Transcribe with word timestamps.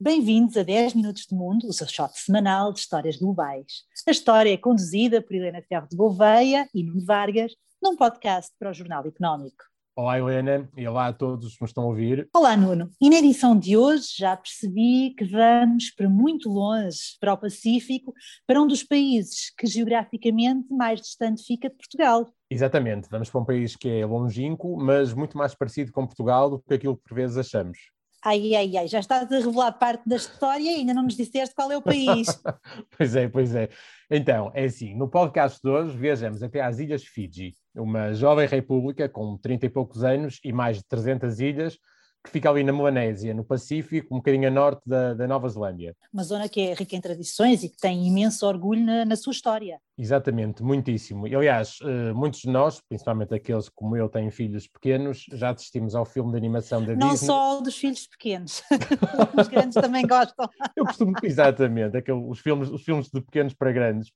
Bem-vindos 0.00 0.56
a 0.56 0.62
10 0.62 0.94
Minutos 0.94 1.26
de 1.26 1.34
Mundo, 1.34 1.68
o 1.68 1.72
seu 1.72 1.86
shot 1.86 2.18
semanal 2.18 2.72
de 2.72 2.80
histórias 2.80 3.16
globais. 3.16 3.84
A 4.06 4.10
história 4.10 4.52
é 4.52 4.56
conduzida 4.56 5.22
por 5.22 5.34
Helena 5.34 5.62
Ferro 5.62 5.86
de 5.88 5.96
Gouveia 5.96 6.68
e 6.74 6.82
Nuno 6.82 7.04
Vargas, 7.04 7.52
num 7.82 7.94
podcast 7.94 8.52
para 8.58 8.70
o 8.70 8.74
Jornal 8.74 9.06
Económico. 9.06 9.71
Olá 9.94 10.18
Helena 10.18 10.66
e 10.74 10.88
olá 10.88 11.08
a 11.08 11.12
todos 11.12 11.54
que 11.54 11.60
nos 11.60 11.68
estão 11.68 11.84
a 11.84 11.88
ouvir. 11.88 12.26
Olá 12.34 12.56
Nuno, 12.56 12.90
e 12.98 13.10
na 13.10 13.16
edição 13.16 13.58
de 13.58 13.76
hoje 13.76 14.06
já 14.16 14.34
percebi 14.34 15.14
que 15.14 15.22
vamos 15.26 15.90
para 15.90 16.08
muito 16.08 16.48
longe, 16.48 16.98
para 17.20 17.34
o 17.34 17.36
Pacífico, 17.36 18.14
para 18.46 18.58
um 18.58 18.66
dos 18.66 18.82
países 18.82 19.52
que 19.54 19.66
geograficamente 19.66 20.72
mais 20.72 20.98
distante 20.98 21.44
fica 21.44 21.68
de 21.68 21.76
Portugal. 21.76 22.26
Exatamente, 22.50 23.06
vamos 23.10 23.28
para 23.28 23.42
um 23.42 23.44
país 23.44 23.76
que 23.76 23.86
é 23.86 24.06
longínquo, 24.06 24.78
mas 24.78 25.12
muito 25.12 25.36
mais 25.36 25.54
parecido 25.54 25.92
com 25.92 26.06
Portugal 26.06 26.48
do 26.48 26.58
que 26.58 26.72
aquilo 26.72 26.96
que 26.96 27.02
por 27.06 27.14
vezes 27.14 27.36
achamos. 27.36 27.78
Ai, 28.24 28.54
ai, 28.54 28.74
ai, 28.74 28.88
já 28.88 29.00
estás 29.00 29.30
a 29.30 29.36
revelar 29.36 29.72
parte 29.72 30.08
da 30.08 30.16
história 30.16 30.72
e 30.72 30.76
ainda 30.76 30.94
não 30.94 31.02
nos 31.02 31.16
disseste 31.16 31.54
qual 31.54 31.70
é 31.70 31.76
o 31.76 31.82
país. 31.82 32.28
pois 32.96 33.14
é, 33.14 33.28
pois 33.28 33.54
é. 33.54 33.68
Então, 34.10 34.50
é 34.54 34.64
assim, 34.64 34.94
no 34.94 35.06
podcast 35.10 35.60
de 35.62 35.68
hoje 35.68 35.98
viajamos 35.98 36.42
até 36.42 36.62
às 36.62 36.78
Ilhas 36.78 37.04
Fiji, 37.04 37.54
uma 37.74 38.12
jovem 38.12 38.46
república 38.46 39.08
com 39.08 39.36
30 39.38 39.66
e 39.66 39.68
poucos 39.68 40.04
anos 40.04 40.40
e 40.44 40.52
mais 40.52 40.76
de 40.76 40.84
300 40.84 41.40
ilhas, 41.40 41.78
que 42.24 42.30
fica 42.30 42.48
ali 42.48 42.62
na 42.62 42.72
Melanésia, 42.72 43.34
no 43.34 43.44
Pacífico, 43.44 44.14
um 44.14 44.18
bocadinho 44.18 44.46
a 44.46 44.50
norte 44.50 44.82
da, 44.86 45.12
da, 45.12 45.26
Nova 45.26 45.48
Zelândia. 45.48 45.96
Uma 46.12 46.22
zona 46.22 46.48
que 46.48 46.60
é 46.60 46.74
rica 46.74 46.94
em 46.94 47.00
tradições 47.00 47.64
e 47.64 47.68
que 47.68 47.76
tem 47.76 48.06
imenso 48.06 48.46
orgulho 48.46 48.84
na, 48.84 49.04
na 49.04 49.16
sua 49.16 49.32
história. 49.32 49.80
Exatamente, 49.98 50.62
muitíssimo. 50.62 51.26
E, 51.26 51.34
aliás, 51.34 51.78
uh, 51.80 52.14
muitos 52.14 52.40
de 52.40 52.48
nós, 52.48 52.80
principalmente 52.88 53.34
aqueles 53.34 53.68
como 53.68 53.96
eu 53.96 54.08
têm 54.08 54.30
filhos 54.30 54.68
pequenos, 54.68 55.26
já 55.32 55.50
assistimos 55.50 55.94
ao 55.94 56.04
filme 56.04 56.30
de 56.30 56.36
animação 56.36 56.84
da 56.84 56.94
Não 56.94 57.10
Disney. 57.10 57.26
Não 57.28 57.34
só 57.34 57.60
dos 57.60 57.76
filhos 57.76 58.06
pequenos, 58.06 58.62
os 59.38 59.48
grandes 59.48 59.74
também 59.74 60.06
gostam. 60.06 60.48
eu 60.76 60.84
costumo, 60.84 61.12
exatamente, 61.22 61.96
aquele, 61.96 62.18
os, 62.18 62.38
filmes, 62.38 62.70
os 62.70 62.82
filmes 62.82 63.08
de 63.12 63.20
pequenos 63.20 63.52
para 63.52 63.72
grandes. 63.72 64.08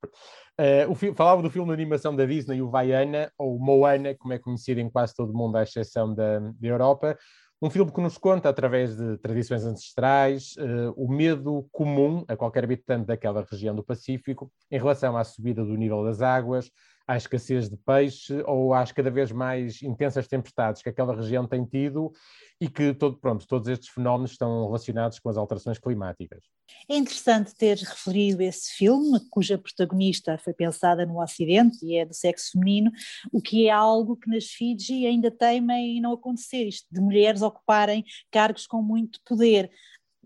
Uh, 0.59 0.91
o, 0.91 1.15
falava 1.15 1.43
do 1.43 1.51
filme 1.51 1.69
de 1.69 1.75
animação 1.75 2.15
da 2.15 2.25
Disney, 2.25 2.63
o 2.63 2.71
Vaiana, 2.71 3.31
ou 3.37 3.59
Moana, 3.59 4.15
como 4.15 4.33
é 4.33 4.39
conhecido 4.39 4.81
em 4.81 4.89
quase 4.89 5.15
todo 5.15 5.31
o 5.31 5.37
mundo, 5.37 5.57
à 5.57 5.65
exceção 5.65 6.15
da, 6.15 6.39
da 6.39 6.67
Europa 6.67 7.19
um 7.61 7.71
filme 7.71 7.91
que 7.91 8.01
nos 8.01 8.19
conta, 8.19 8.49
através 8.49 8.97
de 8.97 9.17
tradições 9.19 9.65
ancestrais, 9.65 10.55
uh, 10.57 10.93
o 10.97 11.09
medo 11.09 11.67
comum 11.73 12.25
a 12.29 12.37
qualquer 12.37 12.65
habitante 12.65 13.07
daquela 13.07 13.47
região 13.51 13.75
do 13.75 13.83
Pacífico 13.83 14.53
em 14.71 14.77
relação 14.79 15.17
à 15.17 15.25
subida 15.25 15.65
do 15.65 15.75
nível 15.75 16.05
das 16.05 16.21
águas, 16.21 16.71
à 17.07 17.17
escassez 17.17 17.69
de 17.69 17.77
peixe 17.77 18.43
ou 18.47 18.75
às 18.75 18.91
cada 18.91 19.11
vez 19.11 19.31
mais 19.31 19.81
intensas 19.83 20.27
tempestades 20.27 20.83
que 20.83 20.89
aquela 20.89 21.15
região 21.15 21.47
tem 21.47 21.65
tido 21.65 22.13
e 22.61 22.69
que 22.69 22.93
todo, 22.95 23.17
pronto, 23.19 23.47
todos 23.47 23.69
estes 23.69 23.91
fenómenos 23.91 24.33
estão 24.33 24.67
relacionados 24.67 25.19
com 25.21 25.29
as 25.29 25.37
alterações 25.37 25.79
climáticas. 25.79 26.45
É 26.89 26.97
interessante 26.97 27.55
ter 27.55 27.77
referido 27.77 28.43
esse 28.43 28.73
filme, 28.73 29.21
cuja 29.31 29.59
protagonista 29.59 30.37
foi 30.39 30.53
pensada 30.53 31.07
no 31.07 31.23
Ocidente 31.23 31.79
e 31.85 31.97
é 31.97 32.05
do 32.05 32.15
sexo 32.15 32.53
feminino, 32.53 32.91
o 33.33 33.41
que 33.41 33.69
é 33.69 33.71
algo 33.71 34.17
que 34.17 34.29
nas 34.29 34.47
Fiji 34.47 35.07
ainda 35.07 35.31
temem 35.31 36.01
não 36.01 36.13
acontecer, 36.13 36.65
isto 36.65 36.89
de 36.91 37.01
mulheres 37.01 37.43
ocuparem 37.43 38.05
cargos 38.33 38.67
com 38.67 38.83
muito 38.83 39.21
poder. 39.25 39.71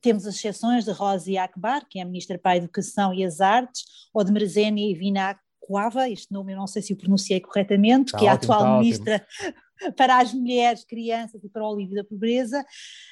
Temos 0.01 0.27
as 0.27 0.37
exceções 0.37 0.87
de 0.87 0.93
Rosi 0.93 1.37
Akbar, 1.37 1.87
que 1.87 1.99
é 1.99 2.03
a 2.03 2.07
Ministra 2.07 2.39
para 2.39 2.53
a 2.53 2.57
Educação 2.57 3.13
e 3.13 3.23
as 3.23 3.41
Artes, 3.41 3.85
ou 4.15 4.25
de 4.25 4.33
Merzeni 4.33 4.95
Vinak 4.95 5.39
Este 6.11 6.33
nome 6.33 6.53
eu 6.53 6.57
não 6.57 6.67
sei 6.67 6.83
se 6.83 6.93
o 6.93 6.97
pronunciei 6.97 7.41
corretamente, 7.41 8.13
tá 8.13 8.19
que 8.19 8.27
é 8.27 8.29
a 8.29 8.33
atual 8.33 8.61
tá 8.61 8.79
ministra 8.79 9.27
para 9.97 10.19
as 10.19 10.33
mulheres, 10.33 10.85
crianças 10.85 11.43
e 11.43 11.49
para 11.49 11.63
o 11.63 11.73
alívio 11.73 11.97
da 11.97 12.05
pobreza. 12.05 12.65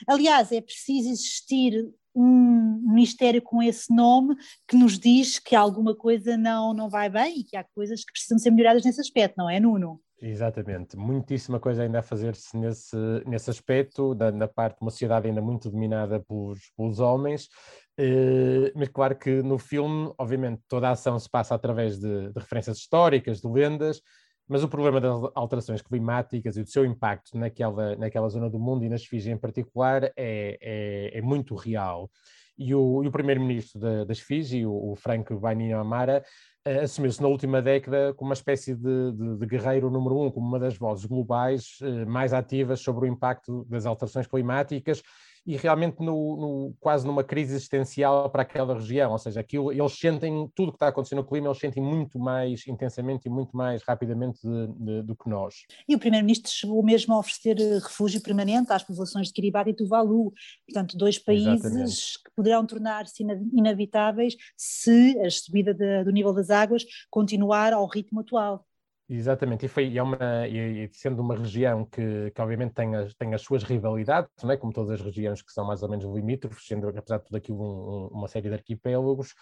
Aliás, 0.07 0.53
é 0.53 0.61
preciso 0.61 1.11
existir 1.11 1.89
um 2.15 2.83
ministério 2.85 3.41
com 3.41 3.63
esse 3.63 3.95
nome 3.95 4.35
que 4.67 4.77
nos 4.77 4.99
diz 4.99 5.39
que 5.39 5.55
alguma 5.55 5.95
coisa 5.95 6.37
não, 6.37 6.75
não 6.75 6.91
vai 6.91 7.09
bem 7.09 7.41
e 7.41 7.45
que 7.45 7.57
há 7.57 7.63
coisas 7.63 8.05
que 8.05 8.13
precisam 8.13 8.39
ser 8.39 8.51
melhoradas 8.51 8.85
nesse 8.85 9.01
aspecto, 9.01 9.37
não 9.37 9.49
é, 9.49 9.61
Nuno? 9.61 10.01
Exatamente, 10.21 10.97
muitíssima 10.97 11.61
coisa 11.61 11.85
ainda 11.85 12.01
a 12.01 12.03
fazer-se 12.03 12.57
nesse, 12.57 12.97
nesse 13.25 13.51
aspecto, 13.51 14.17
da, 14.17 14.33
na 14.33 14.49
parte 14.49 14.77
de 14.77 14.83
uma 14.83 14.91
sociedade 14.91 15.29
ainda 15.29 15.41
muito 15.41 15.71
dominada 15.71 16.19
pelos, 16.19 16.59
pelos 16.77 16.99
homens, 16.99 17.49
eh, 17.97 18.73
mas 18.75 18.89
claro 18.89 19.17
que 19.17 19.43
no 19.43 19.59
filme, 19.59 20.13
obviamente, 20.19 20.61
toda 20.69 20.89
a 20.89 20.93
ação 20.93 21.17
se 21.21 21.31
passa 21.31 21.55
através 21.55 22.01
de, 22.01 22.33
de 22.33 22.41
referências 22.41 22.79
históricas, 22.79 23.41
de 23.41 23.49
lendas, 23.49 24.03
mas 24.49 24.65
o 24.65 24.69
problema 24.69 25.01
das 25.01 25.31
alterações 25.37 25.83
climáticas 25.83 26.57
e 26.57 26.65
do 26.65 26.69
seu 26.69 26.85
impacto 26.85 27.39
naquela, 27.39 27.95
naquela 27.95 28.29
zona 28.29 28.51
do 28.51 28.59
mundo 28.59 28.85
e 28.85 28.89
nas 28.89 29.05
Fiji 29.05 29.31
em 29.31 29.37
particular 29.39 30.05
é, 30.17 30.59
é, 30.61 31.19
é 31.19 31.23
muito 31.23 31.55
real. 31.55 32.11
E 32.59 32.75
o, 32.75 33.01
o 33.01 33.11
primeiro-ministro 33.11 34.05
das 34.05 34.19
Fiji, 34.19 34.67
o, 34.67 34.93
o 34.93 34.97
Frank 34.97 35.33
Bainiamara, 35.35 36.25
uh, 36.67 36.81
assumiu-se 36.81 37.23
na 37.23 37.29
última 37.29 37.63
década 37.63 38.13
como 38.15 38.31
uma 38.31 38.35
espécie 38.35 38.75
de, 38.75 39.13
de, 39.13 39.37
de, 39.39 39.47
guerreiro 39.47 39.91
número 39.91 40.21
um, 40.21 40.31
como 40.31 40.47
uma 40.47 40.59
das 40.59 40.77
vozes 40.77 41.05
globais 41.05 41.79
uh, 41.83 42.09
mais 42.09 42.33
ativas 42.33 42.81
sobre 42.81 43.07
o 43.07 43.09
impacto 43.09 43.65
das 43.69 43.87
alterações 43.87 44.27
climáticas 44.27 45.03
e 45.49 45.57
realmente 45.57 46.01
no, 46.01 46.37
no, 46.37 46.75
quase 46.79 47.07
numa 47.07 47.25
crise 47.25 47.55
existencial 47.55 48.29
para 48.29 48.43
aquela 48.43 48.75
região, 48.75 49.13
ou 49.13 49.19
seja, 49.19 49.41
aquilo, 49.41 49.73
eles 49.73 49.99
sentem 49.99 50.47
tudo 50.55 50.69
o 50.69 50.73
que 50.73 50.77
está 50.77 50.89
acontecendo 50.89 51.21
no 51.21 51.25
clima, 51.27 51.49
eles 51.49 51.59
sentem 51.59 51.83
muito 51.83 52.19
mais 52.19 52.67
intensamente 52.69 53.29
e 53.29 53.31
muito 53.31 53.57
mais 53.57 53.83
rapidamente 53.83 54.41
de, 54.43 54.67
de, 54.75 55.03
do 55.05 55.17
que 55.17 55.27
nós. 55.27 55.65
E 55.89 55.95
o 55.95 55.99
Primeiro-Ministro 55.99 56.53
chegou 56.53 56.83
mesmo 56.83 57.15
a 57.15 57.19
oferecer 57.19 57.57
refúgio 57.83 58.21
permanente 58.21 58.71
às 58.75 58.83
populações 58.83 59.29
de 59.29 59.33
Kiribati 59.33 59.71
e 59.71 59.75
Tuvalu, 59.75 60.35
portanto 60.67 60.99
dois 60.99 61.19
países 61.19 61.65
Exatamente. 61.65 62.23
que 62.23 62.31
poderão 62.37 62.67
tornar-se 62.67 63.23
inabitáveis 63.55 64.37
se 64.55 65.19
a 65.19 65.31
subida 65.31 65.73
de, 65.73 66.05
do 66.05 66.13
nível 66.13 66.35
das 66.35 66.51
águas 66.51 66.85
continuar 67.09 67.73
ao 67.73 67.87
ritmo 67.87 68.21
atual. 68.21 68.67
Exatamente, 69.11 69.65
e, 69.65 69.69
foi, 69.69 69.89
e, 69.89 69.97
é 69.97 70.03
uma, 70.03 70.47
e, 70.47 70.85
e 70.85 70.91
sendo 70.93 71.23
uma 71.23 71.35
região 71.35 71.87
que, 71.87 72.31
que 72.31 72.43
obviamente 72.43 72.75
tem 72.75 72.95
as, 72.95 73.15
tem 73.15 73.33
as 73.33 73.41
suas 73.41 73.63
rivalidades, 73.63 74.31
não 74.43 74.51
é? 74.51 74.57
como 74.59 74.71
todas 74.71 75.01
as 75.01 75.07
regiões 75.07 75.41
que 75.41 75.51
são 75.51 75.67
mais 75.67 75.83
ou 75.83 75.89
menos 75.89 76.05
limítrofes, 76.05 76.67
sendo 76.67 76.89
apesar 76.91 77.17
de 77.17 77.25
tudo 77.25 77.37
aquilo 77.39 77.59
um, 77.59 78.05
um, 78.05 78.07
uma 78.09 78.29
série 78.29 78.51
de 78.51 78.55
arquipélagos, 78.55 79.35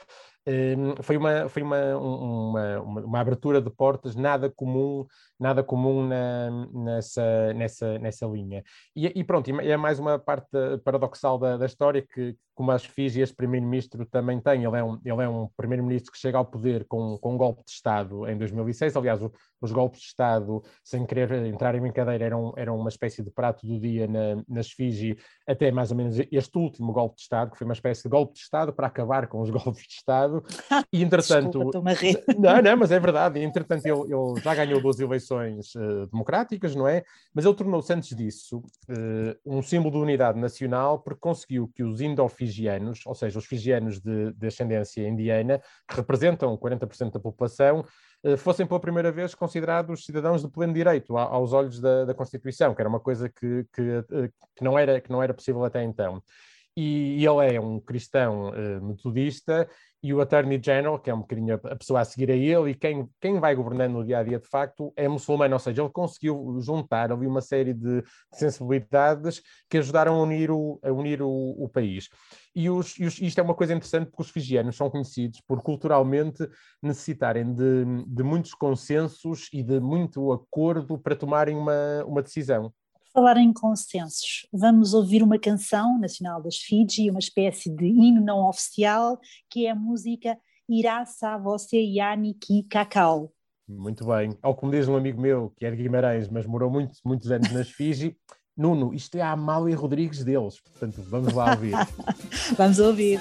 foi, 1.02 1.16
uma, 1.16 1.48
foi 1.48 1.62
uma, 1.62 1.96
uma, 1.96 2.80
uma, 2.80 3.20
abertura 3.20 3.60
de 3.60 3.68
portas 3.68 4.14
nada 4.14 4.48
comum, 4.48 5.04
nada 5.40 5.62
comum 5.64 6.06
na, 6.06 6.50
nessa, 6.72 7.52
nessa, 7.52 7.98
nessa 7.98 8.26
linha. 8.26 8.62
E, 8.94 9.06
e 9.06 9.24
pronto, 9.24 9.50
é 9.60 9.76
mais 9.76 9.98
uma 9.98 10.18
parte 10.18 10.48
paradoxal 10.84 11.36
da, 11.36 11.56
da 11.56 11.66
história 11.66 12.00
que, 12.00 12.36
como 12.54 12.70
as 12.70 12.84
Fiji, 12.84 13.20
este 13.20 13.34
primeiro-ministro 13.34 14.06
também 14.06 14.40
tem. 14.40 14.64
Ele 14.64 14.78
é 14.78 14.84
um, 14.84 15.00
ele 15.04 15.22
é 15.22 15.28
um 15.28 15.48
primeiro-ministro 15.56 16.12
que 16.12 16.18
chega 16.18 16.38
ao 16.38 16.44
poder 16.44 16.86
com, 16.86 17.18
com 17.18 17.34
um 17.34 17.36
golpe 17.36 17.64
de 17.64 17.72
Estado 17.72 18.26
em 18.28 18.38
2006. 18.38 18.96
Aliás, 18.96 19.22
o, 19.22 19.32
os 19.60 19.72
golpes 19.72 20.00
de 20.00 20.06
Estado, 20.06 20.62
sem 20.82 21.04
querer 21.04 21.32
entrar 21.46 21.74
em 21.74 21.80
brincadeira, 21.80 22.24
eram, 22.24 22.54
eram 22.56 22.78
uma 22.78 22.88
espécie 22.88 23.22
de 23.22 23.30
prato 23.30 23.66
do 23.66 23.78
dia 23.78 24.06
na, 24.06 24.42
nas 24.48 24.70
Fiji, 24.70 25.18
até 25.46 25.70
mais 25.70 25.90
ou 25.90 25.96
menos 25.96 26.18
este 26.30 26.56
último 26.56 26.92
golpe 26.92 27.16
de 27.16 27.22
Estado, 27.22 27.50
que 27.50 27.58
foi 27.58 27.64
uma 27.64 27.74
espécie 27.74 28.04
de 28.04 28.08
golpe 28.08 28.34
de 28.34 28.40
Estado 28.40 28.72
para 28.72 28.86
acabar 28.86 29.26
com 29.26 29.40
os 29.40 29.50
golpes 29.50 29.82
de 29.82 29.94
Estado. 29.94 30.35
E 30.92 31.02
entretanto. 31.02 31.58
Desculpa, 31.58 31.82
não, 32.38 32.62
não, 32.62 32.76
mas 32.76 32.90
é 32.90 32.98
verdade. 32.98 33.40
Entretanto, 33.40 33.86
ele, 33.86 34.00
ele 34.00 34.40
já 34.42 34.54
ganhou 34.54 34.80
duas 34.80 35.00
eleições 35.00 35.74
uh, 35.74 36.06
democráticas, 36.06 36.74
não 36.74 36.86
é? 36.86 37.02
Mas 37.34 37.44
ele 37.44 37.54
tornou-se, 37.54 37.92
antes 37.92 38.16
disso, 38.16 38.58
uh, 38.58 39.36
um 39.44 39.62
símbolo 39.62 39.92
de 39.92 40.02
unidade 40.02 40.38
nacional, 40.38 41.00
porque 41.00 41.20
conseguiu 41.20 41.70
que 41.74 41.82
os 41.82 42.00
indo 42.00 42.26
figianos, 42.28 43.00
ou 43.06 43.14
seja, 43.14 43.38
os 43.38 43.46
figianos 43.46 44.00
de, 44.00 44.32
de 44.32 44.46
ascendência 44.46 45.06
indiana, 45.06 45.60
que 45.88 45.96
representam 45.96 46.56
40% 46.56 47.12
da 47.12 47.20
população, 47.20 47.84
eh, 48.24 48.36
fossem 48.36 48.66
pela 48.66 48.80
primeira 48.80 49.12
vez 49.12 49.34
considerados 49.34 50.04
cidadãos 50.04 50.42
de 50.42 50.48
pleno 50.48 50.72
direito 50.72 51.16
aos 51.16 51.52
olhos 51.52 51.80
da, 51.80 52.04
da 52.04 52.14
Constituição, 52.14 52.74
que 52.74 52.82
era 52.82 52.88
uma 52.88 53.00
coisa 53.00 53.28
que, 53.28 53.64
que, 53.72 54.04
que, 54.56 54.64
não 54.64 54.78
era, 54.78 55.00
que 55.00 55.10
não 55.10 55.22
era 55.22 55.34
possível 55.34 55.64
até 55.64 55.82
então. 55.82 56.22
E, 56.76 57.24
ele 57.24 57.54
é 57.54 57.60
um 57.60 57.80
cristão 57.80 58.50
uh, 58.50 58.84
metodista 58.84 59.66
e 60.02 60.12
o 60.12 60.20
Attorney 60.20 60.60
General, 60.62 60.98
que 61.00 61.10
é 61.10 61.14
um 61.14 61.20
bocadinho 61.20 61.54
a 61.54 61.74
pessoa 61.74 62.00
a 62.00 62.04
seguir 62.04 62.30
a 62.30 62.36
ele, 62.36 62.70
e 62.70 62.74
quem, 62.74 63.08
quem 63.20 63.40
vai 63.40 63.54
governando 63.54 63.94
no 63.94 64.04
dia 64.04 64.18
a 64.18 64.22
dia 64.22 64.38
de 64.38 64.46
facto 64.46 64.92
é 64.94 65.08
muçulmano, 65.08 65.54
ou 65.54 65.58
seja, 65.58 65.82
ele 65.82 65.90
conseguiu 65.90 66.58
juntar 66.60 67.10
ali 67.10 67.26
uma 67.26 67.40
série 67.40 67.74
de 67.74 68.04
sensibilidades 68.32 69.42
que 69.68 69.78
ajudaram 69.78 70.14
a 70.14 70.22
unir 70.22 70.50
o, 70.50 70.78
a 70.82 70.92
unir 70.92 71.22
o, 71.22 71.30
o 71.58 71.68
país. 71.68 72.08
E, 72.54 72.70
os, 72.70 72.98
e 72.98 73.04
os, 73.04 73.18
isto 73.20 73.40
é 73.40 73.42
uma 73.42 73.54
coisa 73.54 73.72
interessante 73.72 74.06
porque 74.10 74.22
os 74.22 74.30
fijianos 74.30 74.76
são 74.76 74.88
conhecidos 74.88 75.40
por 75.40 75.60
culturalmente 75.62 76.48
necessitarem 76.82 77.52
de, 77.52 77.84
de 78.06 78.22
muitos 78.22 78.54
consensos 78.54 79.48
e 79.52 79.62
de 79.62 79.80
muito 79.80 80.30
acordo 80.30 80.98
para 80.98 81.16
tomarem 81.16 81.56
uma, 81.56 82.04
uma 82.06 82.22
decisão 82.22 82.72
falar 83.16 83.38
em 83.38 83.50
consensos, 83.50 84.46
vamos 84.52 84.92
ouvir 84.92 85.22
uma 85.22 85.38
canção 85.38 85.98
nacional 85.98 86.42
das 86.42 86.56
Fiji, 86.56 87.08
uma 87.08 87.18
espécie 87.18 87.74
de 87.74 87.86
hino 87.86 88.20
não 88.20 88.46
oficial, 88.46 89.18
que 89.48 89.64
é 89.66 89.70
a 89.70 89.74
música 89.74 90.36
Irá 90.68 91.02
Sa 91.06 91.38
Você 91.38 91.80
Yani 91.80 92.34
Ki 92.34 92.62
Cacau. 92.64 93.32
Muito 93.66 94.04
bem. 94.04 94.36
Ou 94.42 94.54
como 94.54 94.70
diz 94.70 94.86
um 94.86 94.96
amigo 94.96 95.18
meu, 95.18 95.50
que 95.56 95.64
é 95.64 95.70
de 95.70 95.78
Guimarães, 95.78 96.28
mas 96.28 96.44
morou 96.44 96.70
muitos, 96.70 97.00
muitos 97.02 97.30
anos 97.30 97.50
nas 97.52 97.70
Fiji, 97.70 98.14
Nuno, 98.54 98.92
isto 98.92 99.16
é 99.16 99.22
a 99.22 99.30
Amália 99.30 99.74
Rodrigues 99.74 100.22
deles. 100.22 100.60
Portanto, 100.60 101.02
vamos 101.08 101.32
lá 101.32 101.52
ouvir. 101.52 101.72
vamos 102.54 102.78
ouvir. 102.78 103.18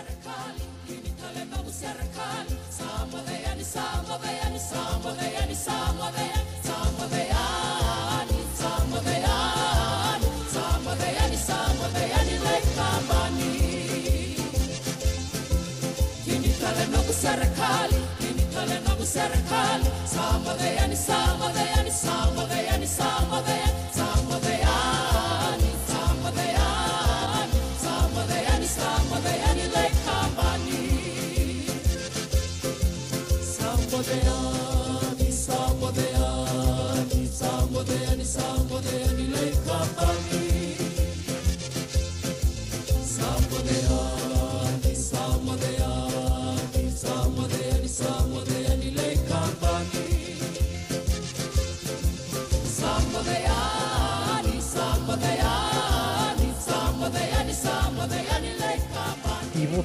serikali, 19.16 19.88
samba 20.06 20.54
the 20.60 20.70
yani, 20.78 20.96
samba 20.96 21.48
the 21.54 21.92
samba 21.92 22.65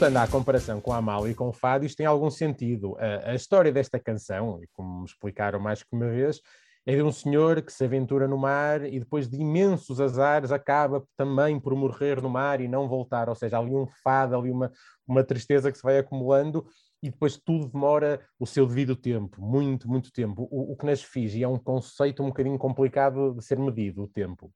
voltando 0.01 0.17
à 0.17 0.27
comparação 0.27 0.81
com 0.81 0.95
a 0.95 0.97
Amália 0.97 1.31
e 1.31 1.35
com 1.35 1.51
o 1.51 1.53
Fado, 1.53 1.85
isto 1.85 1.99
tem 1.99 2.07
algum 2.07 2.31
sentido. 2.31 2.97
A, 2.99 3.33
a, 3.33 3.35
história 3.35 3.71
desta 3.71 4.01
canção, 4.01 4.59
e 4.63 4.67
como 4.73 5.01
me 5.01 5.05
explicaram 5.05 5.61
mais 5.61 5.83
que 5.83 5.91
uma 5.93 6.09
vez, 6.09 6.41
é 6.87 6.97
de 6.97 7.03
um 7.03 7.13
senhor 7.13 7.61
que 7.61 7.71
se 7.71 7.85
aventura 7.85 8.27
no 8.27 8.39
mar 8.39 8.83
e 8.83 8.99
depois 8.99 9.29
de 9.29 9.37
imensos 9.37 10.01
azares 10.01 10.53
acaba 10.53 11.05
também 11.19 11.61
por 11.61 11.75
morrer 11.75 12.23
no 12.23 12.31
mar 12.31 12.63
e 12.63 12.67
não 12.67 12.89
voltar. 12.89 13.29
Ou 13.29 13.35
seja, 13.35 13.59
ali 13.59 13.75
um 13.75 13.87
fado, 14.03 14.35
ali 14.35 14.51
uma, 14.51 14.73
uma 15.07 15.23
tristeza 15.23 15.71
que 15.71 15.77
se 15.77 15.85
vai 15.85 15.99
acumulando 15.99 16.67
e 17.03 17.11
depois 17.11 17.37
tudo 17.37 17.69
demora 17.69 18.27
o 18.39 18.47
seu 18.47 18.67
devido 18.67 18.97
tempo, 18.97 19.43
muito, 19.43 19.87
muito 19.87 20.11
tempo. 20.11 20.49
O, 20.51 20.73
o 20.73 20.77
que 20.79 20.87
nas 20.87 21.03
Fiji 21.03 21.45
é 21.45 21.49
um 21.49 21.59
conceito 21.59 22.23
um 22.23 22.29
bocadinho 22.29 22.57
complicado 22.57 23.35
de 23.35 23.45
ser 23.45 23.59
medido, 23.59 24.05
o 24.05 24.09
tempo. 24.09 24.51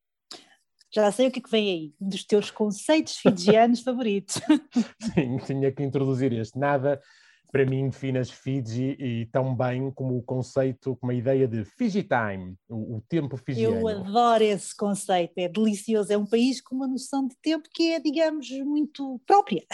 Já 0.95 1.11
sei 1.11 1.29
o 1.29 1.31
que, 1.31 1.41
é 1.41 1.43
que 1.43 1.51
vem 1.51 1.69
aí, 1.69 1.95
um 2.01 2.09
dos 2.09 2.25
teus 2.25 2.51
conceitos 2.51 3.17
fijianos 3.17 3.81
favoritos. 3.83 4.41
Sim, 5.01 5.39
tinha 5.45 5.73
que 5.73 5.83
introduzir 5.83 6.33
este. 6.33 6.59
Nada 6.59 7.01
para 7.51 7.65
mim 7.65 7.89
define 7.89 8.19
as 8.19 8.31
Fiji 8.31 8.97
e 8.99 9.27
tão 9.27 9.55
bem 9.55 9.89
como 9.93 10.17
o 10.17 10.23
conceito, 10.23 10.97
como 10.97 11.13
a 11.13 11.15
ideia 11.15 11.47
de 11.47 11.65
Fiji 11.65 12.03
Time, 12.03 12.57
o, 12.69 12.97
o 12.97 13.05
tempo 13.09 13.37
fijiano. 13.37 13.77
Eu 13.77 13.87
adoro 13.87 14.43
esse 14.43 14.77
conceito, 14.77 15.35
é 15.39 15.49
delicioso, 15.49 16.13
é 16.13 16.19
um 16.19 16.27
país 16.27 16.61
com 16.61 16.75
uma 16.75 16.89
noção 16.89 17.29
de 17.29 17.37
tempo 17.41 17.69
que 17.73 17.93
é, 17.93 18.01
digamos, 18.01 18.51
muito 18.65 19.21
própria 19.25 19.65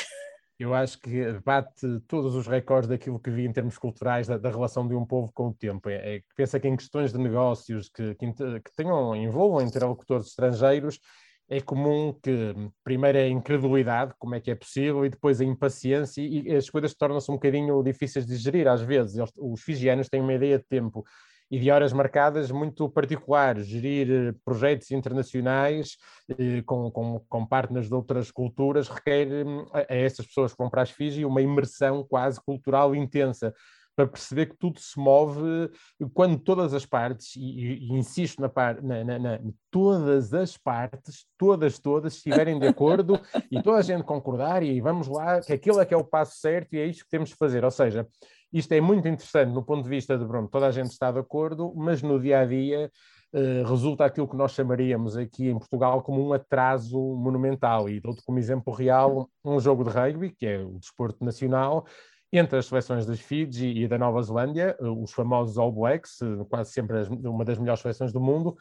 eu 0.61 0.75
acho 0.75 1.01
que 1.01 1.33
bate 1.43 2.01
todos 2.07 2.35
os 2.35 2.47
recordes 2.47 2.87
daquilo 2.87 3.19
que 3.19 3.31
vi 3.31 3.47
em 3.47 3.53
termos 3.53 3.79
culturais 3.79 4.27
da, 4.27 4.37
da 4.37 4.51
relação 4.51 4.87
de 4.87 4.95
um 4.95 5.07
povo 5.07 5.33
com 5.33 5.49
o 5.49 5.55
tempo. 5.55 5.89
É, 5.89 6.17
é, 6.17 6.23
pensa 6.37 6.61
que 6.61 6.69
em 6.69 6.77
questões 6.77 7.13
de 7.13 7.19
negócios 7.19 7.89
que, 7.89 8.15
que, 8.15 8.33
que 8.33 8.77
tenham, 8.77 9.17
envolvam 9.17 9.63
interlocutores 9.63 10.27
estrangeiros, 10.27 11.01
é 11.49 11.63
comum 11.63 12.13
que 12.23 12.55
primeiro 12.85 13.19
a 13.19 13.27
incredulidade, 13.27 14.13
como 14.19 14.35
é 14.35 14.41
que 14.41 14.51
é 14.51 14.55
possível, 14.55 15.05
e 15.05 15.09
depois 15.09 15.41
a 15.41 15.45
impaciência, 15.45 16.21
e 16.23 16.55
as 16.55 16.69
coisas 16.69 16.95
tornam-se 16.95 17.31
um 17.31 17.35
bocadinho 17.35 17.83
difíceis 17.83 18.27
de 18.27 18.37
gerir 18.37 18.69
às 18.69 18.83
vezes. 18.83 19.17
Eles, 19.17 19.33
os 19.37 19.63
fijianos 19.63 20.11
têm 20.11 20.21
uma 20.21 20.35
ideia 20.35 20.59
de 20.59 20.65
tempo 20.65 21.03
e 21.51 21.59
de 21.59 21.71
horas 21.71 21.93
marcadas 21.93 22.51
muito 22.51 22.89
particulares. 22.89 23.67
Gerir 23.67 24.11
eh, 24.11 24.35
projetos 24.45 24.91
internacionais 24.91 25.97
eh, 26.29 26.63
com, 26.63 26.91
com, 26.91 27.21
com 27.29 27.47
partners 27.47 27.89
de 27.89 27.95
outras 27.95 28.31
culturas 28.31 28.89
requer 28.89 29.47
hum, 29.47 29.67
a, 29.73 29.81
a 29.93 29.97
essas 29.97 30.27
pessoas 30.27 30.53
que 30.53 30.59
vão 30.59 30.71
para 30.71 30.83
as 30.83 30.91
Fiji 30.91 31.25
uma 31.25 31.43
imersão 31.43 32.05
quase 32.05 32.41
cultural 32.41 32.95
intensa 32.95 33.53
para 34.01 34.07
perceber 34.07 34.47
que 34.47 34.57
tudo 34.57 34.81
se 34.81 34.99
move 34.99 35.71
quando 36.15 36.39
todas 36.39 36.73
as 36.73 36.87
partes, 36.87 37.37
e, 37.37 37.41
e 37.41 37.93
insisto 37.93 38.41
na, 38.41 38.49
par, 38.49 38.83
na, 38.83 39.05
na, 39.05 39.19
na, 39.19 39.41
todas 39.71 40.33
as 40.33 40.57
partes, 40.57 41.27
todas, 41.37 41.79
todas, 41.79 42.15
estiverem 42.15 42.59
de 42.59 42.67
acordo 42.67 43.21
e 43.51 43.63
toda 43.63 43.79
a 43.79 43.83
gente 43.83 44.05
concordar 44.05 44.63
e 44.63 44.81
vamos 44.81 45.07
lá, 45.07 45.41
que 45.41 45.53
aquilo 45.53 45.81
é 45.81 45.85
que 45.85 45.93
é 45.93 45.97
o 45.97 46.05
passo 46.05 46.39
certo 46.39 46.75
e 46.75 46.79
é 46.79 46.87
isto 46.87 47.05
que 47.05 47.11
temos 47.11 47.31
de 47.31 47.35
fazer. 47.35 47.65
Ou 47.65 47.71
seja, 47.71 48.07
isto 48.53 48.73
é 48.73 48.81
muito 48.81 49.07
interessante 49.07 49.53
no 49.53 49.63
ponto 49.63 49.85
de 49.85 49.89
vista 49.89 50.19
de, 50.19 50.27
pronto, 50.27 50.51
toda 50.51 50.67
a 50.67 50.71
gente 50.71 50.91
está 50.91 51.11
de 51.11 51.19
acordo, 51.19 51.73
mas 51.77 52.03
no 52.03 52.21
dia 52.21 52.41
a 52.41 52.47
dia 52.47 52.91
uh, 53.33 53.69
resulta 53.69 54.05
aquilo 54.05 54.29
que 54.29 54.37
nós 54.37 54.53
chamaríamos 54.53 55.17
aqui 55.17 55.49
em 55.49 55.59
Portugal 55.59 56.03
como 56.03 56.27
um 56.27 56.33
atraso 56.33 56.99
monumental. 56.99 57.89
E 57.89 58.01
dou-te 58.01 58.23
como 58.25 58.39
exemplo 58.39 58.73
real 58.73 59.31
um 59.45 59.61
jogo 59.61 59.85
de 59.85 59.91
rugby, 59.91 60.31
que 60.31 60.47
é 60.47 60.59
o 60.59 60.79
desporto 60.79 61.25
nacional, 61.25 61.87
entre 62.33 62.59
as 62.59 62.67
seleções 62.67 63.07
das 63.07 63.21
Fiji 63.21 63.83
e 63.83 63.89
da 63.89 63.99
Nova 63.99 64.23
Zelândia, 64.23 64.77
eh, 64.81 64.89
os 64.89 65.13
famosos 65.13 65.59
All 65.59 65.73
Blacks, 65.73 66.23
eh, 66.23 66.45
quase 66.49 66.73
sempre 66.73 67.03
uma 67.25 67.45
das 67.45 67.59
melhores 67.59 67.81
seleções 67.81 68.13
do 68.13 68.21
mundo. 68.21 68.57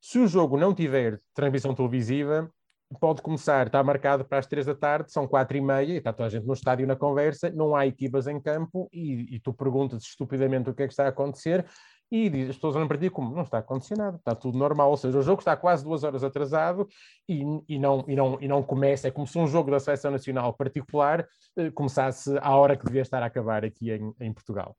Se 0.00 0.18
o 0.18 0.26
jogo 0.26 0.56
não 0.56 0.74
tiver 0.74 1.18
transmissão 1.34 1.74
televisiva, 1.74 2.50
pode 2.98 3.22
começar, 3.22 3.66
está 3.66 3.82
marcado 3.82 4.24
para 4.24 4.38
as 4.38 4.46
três 4.46 4.66
da 4.66 4.74
tarde, 4.74 5.12
são 5.12 5.26
quatro 5.28 5.56
e 5.56 5.60
meia, 5.60 5.94
e 5.94 5.96
está 5.96 6.12
toda 6.12 6.26
a 6.26 6.30
gente 6.30 6.46
no 6.46 6.54
estádio 6.54 6.86
na 6.86 6.96
conversa, 6.96 7.50
não 7.50 7.76
há 7.76 7.86
equipas 7.86 8.26
em 8.26 8.40
campo, 8.40 8.88
e, 8.92 9.36
e 9.36 9.38
tu 9.38 9.52
perguntas 9.52 10.02
estupidamente 10.02 10.70
o 10.70 10.74
que 10.74 10.82
é 10.82 10.86
que 10.86 10.92
está 10.92 11.04
a 11.04 11.08
acontecer, 11.08 11.64
e 12.10 12.28
diz, 12.28 12.50
as 12.50 12.56
pessoas 12.56 12.74
olham 12.74 12.88
para 12.88 12.98
ti 12.98 13.08
como 13.08 13.32
não 13.34 13.42
está 13.42 13.58
a 13.58 13.60
acontecer 13.60 13.96
nada, 13.96 14.16
está 14.16 14.34
tudo 14.34 14.58
normal, 14.58 14.90
ou 14.90 14.96
seja, 14.96 15.16
o 15.16 15.22
jogo 15.22 15.40
está 15.40 15.56
quase 15.56 15.84
duas 15.84 16.02
horas 16.02 16.24
atrasado 16.24 16.88
e, 17.28 17.42
e, 17.68 17.78
não, 17.78 18.04
e, 18.08 18.16
não, 18.16 18.38
e 18.40 18.48
não 18.48 18.62
começa, 18.62 19.06
é 19.06 19.10
como 19.12 19.26
se 19.26 19.38
um 19.38 19.46
jogo 19.46 19.70
da 19.70 19.78
seleção 19.78 20.10
nacional 20.10 20.52
particular 20.52 21.24
eh, 21.56 21.70
começasse 21.70 22.36
à 22.40 22.56
hora 22.56 22.76
que 22.76 22.84
devia 22.84 23.02
estar 23.02 23.22
a 23.22 23.26
acabar 23.26 23.64
aqui 23.64 23.92
em, 23.92 24.12
em 24.20 24.32
Portugal. 24.32 24.76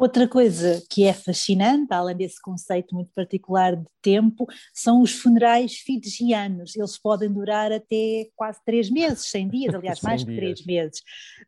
Outra 0.00 0.26
coisa 0.26 0.82
que 0.88 1.04
é 1.04 1.12
fascinante, 1.12 1.92
além 1.92 2.16
desse 2.16 2.40
conceito 2.40 2.94
muito 2.94 3.10
particular 3.14 3.76
de 3.76 3.84
tempo, 4.00 4.46
são 4.72 5.02
os 5.02 5.12
funerais 5.12 5.74
fijianos. 5.74 6.74
Eles 6.74 6.96
podem 6.96 7.30
durar 7.30 7.70
até 7.70 8.26
quase 8.34 8.58
três 8.64 8.88
meses, 8.88 9.26
100 9.26 9.48
dias, 9.50 9.74
aliás, 9.74 10.00
mais 10.00 10.24
de 10.24 10.34
três 10.34 10.64
meses. 10.64 11.02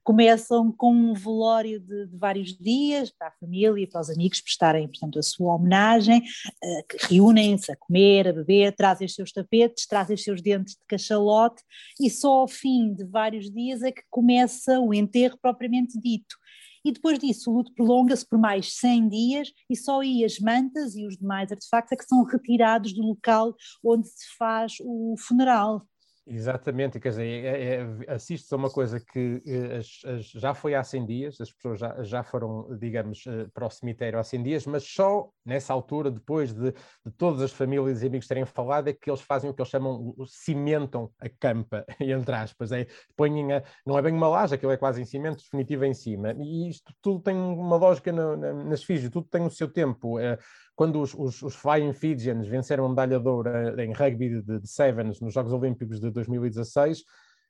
Começam 0.05 0.71
com 0.71 0.93
um 0.93 1.15
velório 1.15 1.81
de, 1.81 2.09
de, 2.09 2.19
vários 2.19 2.55
dias 2.55 3.11
para 3.11 3.29
a 3.29 3.33
família 3.41 3.85
e 3.85 3.87
para 3.87 4.03
os 4.03 4.11
amigos 4.11 4.43
prestarem, 4.43 4.87
portanto, 4.87 5.19
a 5.19 5.23
sua 5.23 5.55
homenagem, 5.55 6.19
uh, 6.21 7.07
reúnem-se 7.09 7.73
a 7.73 7.77
comer, 7.77 8.29
a 8.29 8.35
beber, 8.35 8.77
trazem 8.77 9.07
os 9.07 9.15
seus 9.15 9.33
tapetes, 9.33 9.87
trazem 9.87 10.13
os 10.13 10.23
seus 10.23 10.43
dentes 10.43 10.75
de 10.75 10.85
cachalote 10.87 11.63
e 11.99 12.11
só 12.11 12.41
ao 12.41 12.49
fim 12.49 12.93
de 12.93 13.05
vários 13.05 13.51
dias 13.51 13.83
é 13.83 13.91
que 13.91 14.03
começa 14.11 14.79
o 14.79 14.93
enterro 14.93 15.39
propriamente 15.41 15.99
dito 15.99 16.37
e 16.85 16.93
depois 16.93 17.19
disso 17.19 17.51
o 17.51 17.55
luto 17.55 17.73
prolonga-se 17.75 18.27
por 18.27 18.39
mais 18.39 18.75
100 18.77 19.09
dias 19.09 19.53
e 19.71 19.77
só 19.77 20.01
aí 20.01 20.25
as 20.25 20.39
mantas 20.39 20.97
e 20.97 21.07
os 21.07 21.17
demais 21.17 21.51
artefactos 21.51 21.93
é 21.93 21.97
que 21.97 22.05
são 22.05 22.25
retirados 22.25 22.93
do 22.93 23.03
local 23.03 23.55
onde 23.85 24.09
se 24.09 24.37
faz 24.37 24.75
o 24.81 25.15
funeral. 25.19 25.87
Exatamente, 26.25 27.01
quer 27.01 27.09
dizer, 27.09 27.45
é, 27.45 27.75
é, 27.75 28.13
assiste 28.15 28.53
a 28.55 28.57
uma 28.57 28.71
coisa 28.71 29.01
que 29.01 29.43
eh, 29.45 29.79
as, 29.79 30.01
as, 30.07 30.27
já 30.27 30.55
foi 30.55 30.73
há 30.73 30.85
100 30.85 31.05
dias, 31.05 31.41
as 31.41 31.51
pessoas 31.51 31.81
já, 31.81 32.01
já 32.05 32.23
foram, 32.23 32.79
digamos, 32.79 33.27
eh, 33.27 33.49
para 33.53 33.67
o 33.67 33.71
cemitério 33.71 34.21
há 34.21 34.23
100 34.23 34.43
dias, 34.45 34.65
mas 34.65 34.85
só 34.85 35.29
nessa 35.45 35.73
altura, 35.73 36.13
depois 36.13 36.53
de, 36.55 36.71
de 36.71 37.13
todas 37.19 37.43
as 37.43 37.51
famílias 37.51 38.03
e 38.03 38.07
amigos 38.07 38.29
terem 38.29 38.47
falado, 38.47 38.87
é 38.87 38.93
que 38.93 39.11
eles 39.11 39.21
fazem 39.21 39.51
o 39.51 39.55
que 39.55 39.61
eles 39.61 39.71
chamam, 39.71 40.15
cimentam 40.29 41.11
a 41.19 41.29
campa, 41.29 41.85
entre 41.99 42.35
aspas, 42.37 42.71
é, 42.71 42.87
põem 43.17 43.53
a, 43.53 43.65
não 43.85 43.99
é 43.99 44.03
bem 44.03 44.15
uma 44.15 44.29
laje, 44.29 44.55
aquilo 44.55 44.71
é 44.71 44.77
quase 44.77 45.03
em 45.03 45.05
cimento 45.05 45.39
definitivo 45.39 45.85
em 45.85 45.93
cima, 45.93 46.37
e 46.39 46.69
isto 46.69 46.95
tudo 47.03 47.21
tem 47.21 47.35
uma 47.35 47.77
lógica 47.77 48.13
no, 48.13 48.37
na, 48.37 48.53
nas 48.53 48.85
Fiji, 48.85 49.11
tudo 49.11 49.27
tem 49.27 49.45
o 49.45 49.51
seu 49.51 49.67
tempo, 49.67 50.21
é, 50.21 50.39
quando 50.83 51.01
os, 51.01 51.15
os, 51.15 51.41
os 51.43 51.55
Flying 51.55 51.93
Fijians 51.93 52.49
venceram 52.49 52.85
a 52.85 52.89
medalha 52.89 53.21
de 53.21 53.29
ouro 53.29 53.49
em 53.81 53.93
rugby 53.93 54.43
de, 54.43 54.59
de 54.59 54.69
Sevens 54.69 55.21
nos 55.21 55.33
Jogos 55.33 55.53
Olímpicos 55.53 56.01
de 56.01 56.11
2016, 56.11 57.05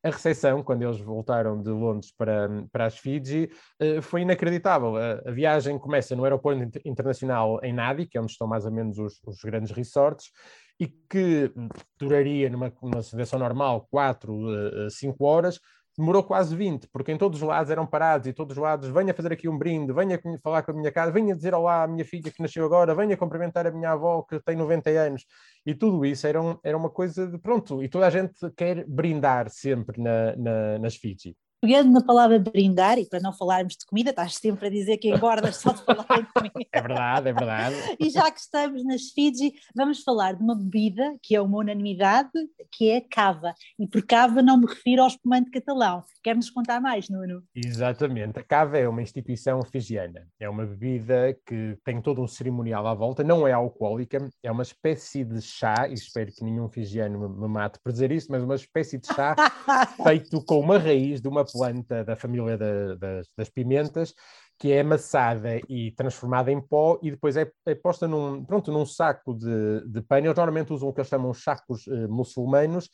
a 0.04 0.10
recepção, 0.10 0.62
quando 0.62 0.82
eles 0.82 1.00
voltaram 1.00 1.62
de 1.62 1.70
Londres 1.70 2.12
para, 2.14 2.50
para 2.70 2.84
as 2.84 2.98
Fiji, 2.98 3.50
eh, 3.80 4.02
foi 4.02 4.20
inacreditável. 4.20 4.98
A, 4.98 5.22
a, 5.26 5.30
viagem 5.30 5.78
começa 5.78 6.14
no 6.14 6.24
aeroporto 6.24 6.78
internacional 6.84 7.58
em 7.62 7.72
Nadi, 7.72 8.04
que 8.04 8.18
é 8.18 8.20
onde 8.20 8.32
estão 8.32 8.46
mais 8.46 8.66
ou 8.66 8.70
menos 8.70 8.98
os, 8.98 9.18
os 9.26 9.40
grandes 9.42 9.70
resorts, 9.70 10.30
e 10.78 10.88
que 10.88 11.50
duraria, 11.98 12.50
numa, 12.50 12.70
numa 12.82 13.00
situação 13.00 13.38
normal, 13.38 13.88
4 13.90 14.86
a 14.88 14.90
5 14.90 15.24
horas, 15.24 15.58
demorou 15.96 16.22
quase 16.22 16.54
20, 16.56 16.88
porque 16.92 17.12
em 17.12 17.18
todos 17.18 17.42
os 17.42 17.46
lados 17.46 17.70
eram 17.70 17.87
parados 17.87 18.26
e 18.26 18.32
todos 18.32 18.56
os 18.56 18.62
lados, 18.62 18.88
venha 18.88 19.14
fazer 19.14 19.32
aqui 19.32 19.49
um 19.49 19.58
brinde, 19.58 19.92
venha 19.92 20.20
falar 20.42 20.62
com 20.62 20.72
a 20.72 20.75
minha 20.75 20.90
casa, 20.90 21.12
venha 21.12 21.34
dizer 21.34 21.54
olá 21.54 21.84
à 21.84 21.87
minha 21.87 22.04
filha 22.04 22.30
que 22.30 22.40
nasceu 22.40 22.64
agora, 22.64 22.94
venha 22.94 23.16
cumprimentar 23.16 23.66
a 23.66 23.70
minha 23.70 23.90
avó 23.90 24.22
que 24.22 24.40
tem 24.40 24.56
90 24.56 24.90
anos. 24.90 25.25
E 25.66 25.75
tudo 25.75 26.04
isso 26.04 26.26
era, 26.26 26.40
um, 26.40 26.58
era 26.64 26.76
uma 26.76 26.90
coisa 26.90 27.26
de 27.26 27.38
pronto, 27.38 27.82
e 27.82 27.88
toda 27.88 28.06
a 28.06 28.11
gente 28.11 28.50
quer 28.56 28.84
brindar 28.87 29.50
sempre 29.50 30.00
na, 30.00 30.37
na, 30.37 30.78
nas 30.78 30.96
Fiji 30.96 31.37
pegando 31.62 31.92
na 31.92 32.02
palavra 32.02 32.40
brindar, 32.40 32.99
e 32.99 33.09
para 33.09 33.21
não 33.21 33.33
falarmos 33.33 33.76
de 33.76 33.87
comida, 33.87 34.11
estás 34.11 34.35
sempre 34.35 34.66
a 34.66 34.71
dizer 34.71 34.97
que 34.97 35.09
engordas 35.09 35.59
só 35.59 35.73
de 35.73 35.81
falar 35.87 36.19
em 36.19 36.25
comida. 36.35 36.69
É 36.73 36.83
verdade, 36.83 37.28
é 37.28 37.33
verdade. 37.33 37.76
e 38.00 38.11
já 38.11 38.28
que 38.33 38.40
estamos 38.40 38.85
nas 38.85 39.11
Fiji, 39.14 39.54
vamos 39.73 40.02
falar 40.02 40.35
de 40.35 40.42
uma 40.42 40.57
bebida 40.57 41.16
que 41.23 41.37
é 41.37 41.40
uma 41.40 41.59
unanimidade, 41.59 42.31
que 42.73 42.90
é 42.90 43.00
cava. 43.00 43.54
E 43.78 43.87
por 43.87 44.04
cava 44.04 44.42
não 44.42 44.59
me 44.59 44.66
refiro 44.66 45.02
ao 45.02 45.09
espumante 45.09 45.52
catalão. 45.52 46.02
Quer-nos 46.21 46.50
contar 46.50 46.81
mais, 46.81 47.09
Nuno? 47.09 47.45
Exatamente. 47.54 48.40
A 48.40 48.42
cava 48.42 48.76
é 48.76 48.88
uma 48.88 49.00
instituição 49.00 49.62
fijiana. 49.62 50.26
É 50.40 50.49
uma 50.49 50.66
bebida 50.66 51.38
que 51.47 51.78
tem 51.85 52.02
todo 52.02 52.21
um 52.21 52.26
cerimonial 52.26 52.85
à 52.88 52.95
volta, 52.95 53.23
não 53.23 53.47
é 53.47 53.52
alcoólica, 53.52 54.28
é 54.42 54.50
uma 54.50 54.64
espécie 54.64 55.23
de 55.25 55.40
chá, 55.40 55.87
e 55.88 55.95
espero 55.95 56.33
que 56.33 56.42
nenhum 56.42 56.69
fijiano 56.69 57.28
me 57.28 57.49
mate 57.49 57.78
por 57.78 57.92
dizer 57.92 58.11
isso, 58.11 58.26
mas 58.31 58.42
uma 58.42 58.57
espécie 58.57 58.99
de 58.99 59.07
chá 59.07 59.37
feito 60.02 60.45
com 60.45 60.59
uma 60.59 60.76
raiz 60.76 61.21
de 61.21 61.28
uma 61.28 61.45
planta 61.52 62.04
da 62.04 62.16
família 62.16 62.56
da, 62.56 62.94
das, 62.94 63.28
das, 63.37 63.49
pimentas, 63.49 64.14
que 64.59 64.73
é 64.73 64.80
amassada 64.80 65.61
e 65.68 65.92
transformada 65.92 66.50
em 66.50 66.61
pó 66.61 66.99
e 67.02 67.11
depois 67.11 67.37
é, 67.37 67.50
é 67.66 67.75
posta 67.75 68.06
num, 68.09 68.44
pronto, 68.44 68.71
num 68.73 68.87
saco 68.87 69.35
de, 69.35 69.87
de 69.88 70.00
pano. 70.02 70.26
Eles 70.26 70.37
normalmente 70.37 70.73
usam 70.73 70.88
o 70.88 70.92
que 70.92 71.00
eles 71.00 71.09
chamam 71.09 71.35
sacos 71.35 71.87
uh, 71.87 72.09
muçulmanos, 72.09 72.87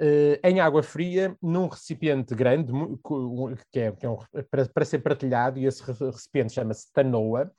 uh, 0.00 0.38
em 0.42 0.60
água 0.60 0.82
fria, 0.82 1.36
num 1.42 1.68
recipiente 1.68 2.34
grande, 2.34 2.72
que 3.72 3.80
é, 3.80 3.92
que 3.92 4.06
é 4.06 4.08
um, 4.10 4.18
para, 4.50 4.66
para 4.68 4.84
ser 4.84 5.00
partilhado, 5.00 5.58
e 5.58 5.66
esse 5.66 5.82
recipiente 5.82 6.52
chama-se 6.52 6.92
tanoa. 6.92 7.50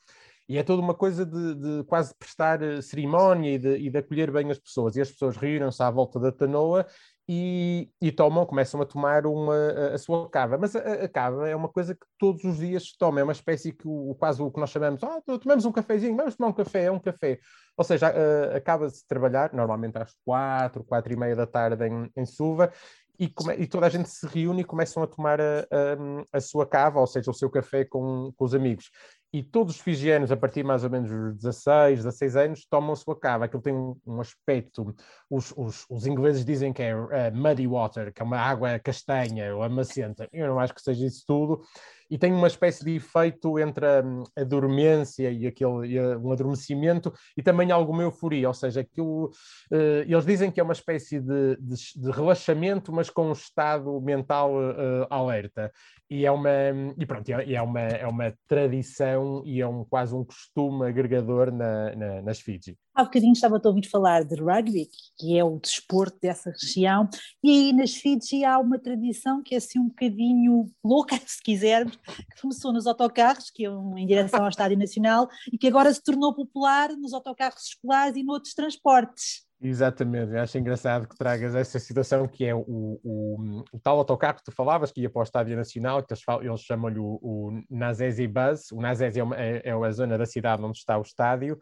E 0.49 0.57
é 0.57 0.63
toda 0.63 0.81
uma 0.81 0.93
coisa 0.93 1.25
de, 1.25 1.55
de 1.55 1.83
quase 1.83 2.15
prestar 2.15 2.61
eh, 2.63 2.81
cerimónia 2.81 3.55
e 3.55 3.57
de, 3.57 3.75
e 3.79 3.89
de, 3.89 3.97
acolher 3.97 4.31
bem 4.31 4.49
as 4.49 4.57
pessoas. 4.57 4.95
E 4.95 5.01
as 5.01 5.11
pessoas 5.11 5.35
reúnem-se 5.35 5.83
à 5.83 5.91
volta 5.91 6.19
da 6.19 6.31
tanoa 6.31 6.85
e, 7.29 7.89
e, 8.01 8.09
tomam, 8.09 8.45
começam 8.45 8.81
a 8.81 8.85
tomar 8.85 9.25
uma, 9.25 9.93
a, 9.93 9.97
sua 9.97 10.29
cava. 10.29 10.57
Mas 10.57 10.75
a, 10.75 10.79
a, 10.79 11.09
cava 11.09 11.49
é 11.49 11.55
uma 11.55 11.67
coisa 11.67 11.93
que 11.93 12.05
todos 12.17 12.43
os 12.45 12.57
dias 12.57 12.83
se 12.83 12.97
toma, 12.97 13.19
é 13.19 13.23
uma 13.23 13.33
espécie 13.33 13.73
que 13.73 13.85
o, 13.85 14.15
quase 14.15 14.41
o 14.41 14.49
que 14.49 14.59
nós 14.59 14.69
chamamos, 14.69 15.03
ah, 15.03 15.21
tomamos 15.41 15.65
um 15.65 15.71
cafezinho, 15.71 16.15
vamos 16.15 16.35
tomar 16.35 16.49
um 16.49 16.53
café, 16.53 16.85
é 16.85 16.91
um 16.91 16.99
café. 16.99 17.39
Ou 17.75 17.83
seja, 17.83 18.13
acaba-se 18.55 19.01
de 19.01 19.07
trabalhar, 19.07 19.53
normalmente 19.53 19.97
às 19.97 20.15
quatro, 20.23 20.83
quatro 20.83 21.11
e 21.11 21.17
meia 21.17 21.35
da 21.35 21.45
tarde 21.45 21.85
em, 21.85 22.09
em 22.15 22.25
Suva, 22.25 22.71
e, 23.19 23.27
come, 23.27 23.55
e, 23.55 23.67
toda 23.67 23.87
a 23.87 23.89
gente 23.89 24.09
se 24.09 24.25
reúne 24.27 24.61
e 24.61 24.65
começam 24.65 25.01
a 25.01 25.07
tomar 25.07 25.41
a, 25.41 25.61
a, 25.61 26.37
a, 26.37 26.39
sua 26.39 26.65
cava, 26.67 26.99
ou 26.99 27.07
seja, 27.07 27.31
o 27.31 27.33
seu 27.33 27.49
café 27.49 27.83
com, 27.83 28.31
com 28.35 28.45
os 28.45 28.53
amigos 28.53 28.91
e 29.33 29.43
todos 29.43 29.75
os 29.75 29.81
fijianos, 29.81 30.31
a 30.31 30.37
partir 30.37 30.63
mais 30.63 30.83
ou 30.83 30.89
menos 30.89 31.09
dos 31.09 31.35
16, 31.35 32.03
16 32.03 32.35
anos, 32.35 32.65
tomam 32.69 32.95
sua 32.95 33.19
cava. 33.19 33.45
Aquilo 33.45 33.61
tem 33.61 33.73
um, 33.73 33.95
um 34.05 34.21
aspecto, 34.21 34.95
os, 35.29 35.53
os, 35.57 35.85
os, 35.89 36.07
ingleses 36.07 36.45
dizem 36.45 36.71
que 36.71 36.81
é 36.81 36.95
uh, 36.95 37.09
muddy 37.33 37.67
water, 37.67 38.13
que 38.13 38.21
é 38.21 38.25
uma 38.25 38.39
água 38.39 38.79
castanha 38.79 39.53
ou 39.53 39.63
amacenta. 39.63 40.29
Eu 40.31 40.47
não 40.47 40.59
acho 40.59 40.73
que 40.73 40.81
seja 40.81 41.05
isso 41.05 41.23
tudo. 41.27 41.61
E 42.09 42.17
tem 42.17 42.31
uma 42.31 42.47
espécie 42.47 42.83
de 42.83 42.95
efeito 42.95 43.59
entre 43.59 43.85
a, 43.85 44.03
a 44.35 44.43
dormência 44.43 45.31
e, 45.31 45.47
aquele, 45.47 45.87
e 45.87 45.99
a, 45.99 46.17
um 46.17 46.31
adormecimento 46.31 47.13
e 47.35 47.43
também 47.43 47.71
alguma 47.71 48.03
euforia, 48.03 48.47
ou 48.47 48.53
seja, 48.53 48.81
aquilo, 48.81 49.31
uh, 49.71 50.01
eles 50.05 50.25
dizem 50.25 50.51
que 50.51 50.59
é 50.59 50.63
uma 50.63 50.73
espécie 50.73 51.19
de, 51.19 51.57
de, 51.57 51.75
de 51.95 52.11
relaxamento, 52.11 52.91
mas 52.91 53.09
com 53.09 53.29
um 53.29 53.33
estado 53.33 53.99
mental 54.01 54.53
uh, 54.53 55.07
alerta 55.09 55.71
e 56.09 56.25
é 56.25 56.31
uma 56.31 56.49
e 56.97 57.05
pronto 57.05 57.29
é, 57.29 57.53
é 57.53 57.61
uma 57.61 57.81
é 57.81 58.07
uma 58.07 58.33
tradição 58.47 59.43
e 59.45 59.61
é 59.61 59.67
um 59.67 59.83
quase 59.83 60.15
um 60.15 60.23
costume 60.23 60.87
agregador 60.87 61.51
na, 61.51 61.95
na, 61.95 62.21
nas 62.21 62.39
Fiji. 62.39 62.77
Há 62.95 63.03
bocadinho 63.03 63.33
estava 63.33 63.61
a 63.63 63.67
ouvir 63.67 63.87
falar 63.87 64.23
de 64.23 64.35
rugby, 64.35 64.89
que 65.19 65.37
é 65.37 65.43
o 65.43 65.59
desporto 65.59 66.17
dessa 66.19 66.49
região, 66.49 67.07
e 67.43 67.51
aí 67.51 67.73
nas 67.73 67.93
Fiji 67.93 68.43
há 68.43 68.57
uma 68.57 68.79
tradição 68.79 69.43
que 69.43 69.53
é 69.53 69.59
assim 69.59 69.79
um 69.79 69.89
bocadinho 69.89 70.71
louca, 70.83 71.15
se 71.25 71.41
quisermos, 71.43 71.96
que 71.97 72.41
começou 72.41 72.73
nos 72.73 72.87
autocarros, 72.87 73.49
que 73.49 73.65
é 73.65 73.69
um, 73.69 73.97
em 73.97 74.05
direção 74.05 74.43
ao 74.43 74.49
Estádio 74.49 74.77
Nacional, 74.77 75.27
e 75.51 75.57
que 75.57 75.67
agora 75.67 75.93
se 75.93 76.03
tornou 76.03 76.33
popular 76.33 76.89
nos 76.89 77.13
autocarros 77.13 77.63
escolares 77.63 78.15
e 78.15 78.23
noutros 78.23 78.53
transportes. 78.53 79.47
Exatamente, 79.59 80.31
eu 80.33 80.39
acho 80.39 80.55
engraçado 80.59 81.07
que 81.07 81.17
tragas 81.17 81.55
essa 81.55 81.79
situação 81.79 82.27
que 82.27 82.45
é 82.45 82.53
o, 82.53 82.59
o, 82.67 83.63
o 83.73 83.79
tal 83.79 83.97
autocarro 83.97 84.35
que 84.35 84.43
tu 84.43 84.51
falavas, 84.51 84.91
que 84.91 85.01
ia 85.01 85.09
para 85.09 85.19
o 85.19 85.23
Estádio 85.23 85.55
Nacional, 85.55 86.03
que 86.03 86.13
eles, 86.13 86.23
eles 86.43 86.61
chamam-lhe 86.61 86.99
o, 86.99 87.19
o 87.23 87.63
Nazesi 87.67 88.27
Bus. 88.27 88.71
O 88.71 88.79
Nazesi 88.79 89.19
é, 89.19 89.23
uma, 89.23 89.35
é, 89.35 89.61
é 89.65 89.71
a 89.71 89.91
zona 89.91 90.15
da 90.15 90.27
cidade 90.27 90.63
onde 90.63 90.77
está 90.77 90.95
o 90.99 91.01
estádio 91.01 91.57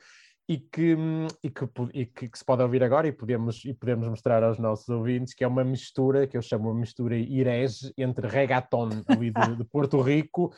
e 0.47 0.57
que, 0.57 0.95
e 1.43 1.49
que, 1.49 1.65
e 1.93 2.05
que, 2.05 2.29
que, 2.29 2.37
se 2.37 2.45
pode 2.45 2.61
ouvir 2.61 2.83
agora 2.83 3.07
e 3.07 3.11
podemos, 3.11 3.65
e 3.65 3.73
podemos 3.73 4.07
mostrar 4.07 4.43
aos 4.43 4.59
nossos 4.59 4.87
ouvintes 4.89 5.33
que 5.33 5.43
é 5.43 5.47
uma 5.47 5.63
mistura, 5.63 6.27
que 6.27 6.37
eu 6.37 6.41
chamo 6.41 6.69
uma 6.69 6.79
mistura 6.79 7.15
irege 7.17 7.91
entre 7.97 8.27
reggaeton 8.27 8.89
ali 9.07 9.31
de, 9.31 9.55
de 9.57 9.63
Porto 9.65 10.01
Rico 10.01 10.53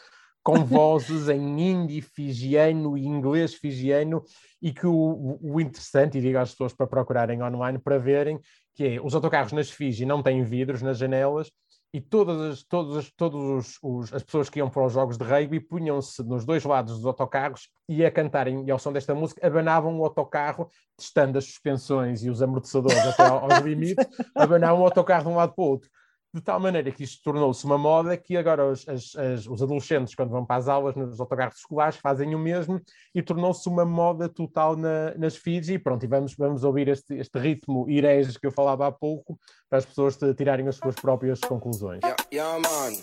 com 0.48 0.64
vozes 0.64 1.28
em 1.28 1.60
hindi 1.60 2.02
fijiano 2.02 2.98
e 2.98 3.06
inglês 3.06 3.54
fijiano, 3.54 4.24
e 4.62 4.72
que 4.72 4.88
o, 4.88 5.38
o, 5.42 5.60
interessante, 5.60 6.18
e 6.18 6.22
digo 6.22 6.38
às 6.38 6.52
pessoas 6.52 6.74
para 6.74 6.88
procurarem 6.88 7.44
online 7.44 7.78
para 7.78 7.98
verem, 7.98 8.40
que 8.74 8.86
é 8.86 9.02
os 9.02 9.14
autocarros 9.14 9.52
nas 9.52 9.70
Fiji 9.70 10.06
não 10.06 10.24
têm 10.24 10.46
vidros 10.46 10.82
nas 10.82 10.98
janelas, 10.98 11.52
e 11.94 12.02
todas 12.02 12.40
as, 12.42 12.64
todas 12.64 12.98
as, 12.98 13.12
todos 13.12 13.42
os, 13.42 13.80
os, 13.82 14.14
as 14.14 14.24
pessoas 14.24 14.50
que 14.50 14.60
iam 14.60 14.70
para 14.70 14.86
os 14.86 14.94
jogos 14.94 15.18
de 15.18 15.24
rugby 15.24 15.60
punham-se 15.60 16.22
nos 16.24 16.46
dois 16.46 16.64
lados 16.64 16.98
dos 16.98 17.06
autocarros 17.06 17.70
e 17.88 18.06
a 18.06 18.12
cantarem, 18.12 18.66
e 18.66 18.72
ao 18.72 18.80
som 18.80 18.92
desta 18.92 19.16
música, 19.16 19.46
abanavam 19.46 19.98
o 20.00 20.04
autocarro, 20.04 20.70
testando 20.98 21.38
as 21.38 21.46
suspensões 21.46 22.24
e 22.24 22.30
os 22.30 22.42
amortecedores 22.42 22.98
até 22.98 23.24
aos 23.24 23.60
limites, 23.64 24.06
abanavam 24.36 24.82
o 24.82 24.86
autocarro 24.86 25.24
de 25.24 25.30
um 25.30 25.36
lado 25.36 25.54
para 25.54 25.64
o 25.64 25.68
outro 25.68 25.90
de 26.38 26.44
tal 26.44 26.60
maneira 26.60 26.92
que 26.92 27.04
isto 27.04 27.22
tornou-se 27.24 27.66
uma 27.66 27.78
moda 27.78 28.16
que 28.16 28.38
agora 28.38 28.66
os, 28.66 28.88
as, 28.88 29.16
as, 29.16 29.48
os, 29.48 29.62
adolescentes, 29.62 30.16
quando 30.16 30.30
vão 30.30 30.46
para 30.46 30.58
as 30.58 30.68
aulas 30.68 30.96
nos 30.96 31.20
autocarros 31.20 31.58
escolares, 31.58 31.98
fazem 31.98 32.34
o 32.36 32.40
mesmo 32.40 32.82
e 33.14 33.22
tornou-se 33.22 33.68
uma 33.68 33.86
moda 33.86 34.30
total 34.30 34.76
na, 34.76 35.14
nas 35.16 35.36
Fiji. 35.36 35.74
E 35.74 35.80
pronto, 35.80 36.04
e 36.04 36.08
vamos, 36.08 36.36
vamos 36.36 36.64
ouvir 36.64 36.88
este, 36.88 37.16
este 37.16 37.38
ritmo 37.40 37.90
irege 37.90 38.40
que 38.40 38.48
eu 38.48 38.52
falava 38.52 38.88
há 38.88 38.92
pouco 38.92 39.40
para 39.70 39.80
as 39.80 39.86
pessoas 39.86 40.18
tirarem 40.38 40.68
as 40.68 40.76
suas 40.76 40.96
próprias 40.96 41.40
conclusões. 41.42 42.00
Yeah, 42.04 42.24
yeah 42.32 42.60
man. 42.60 42.94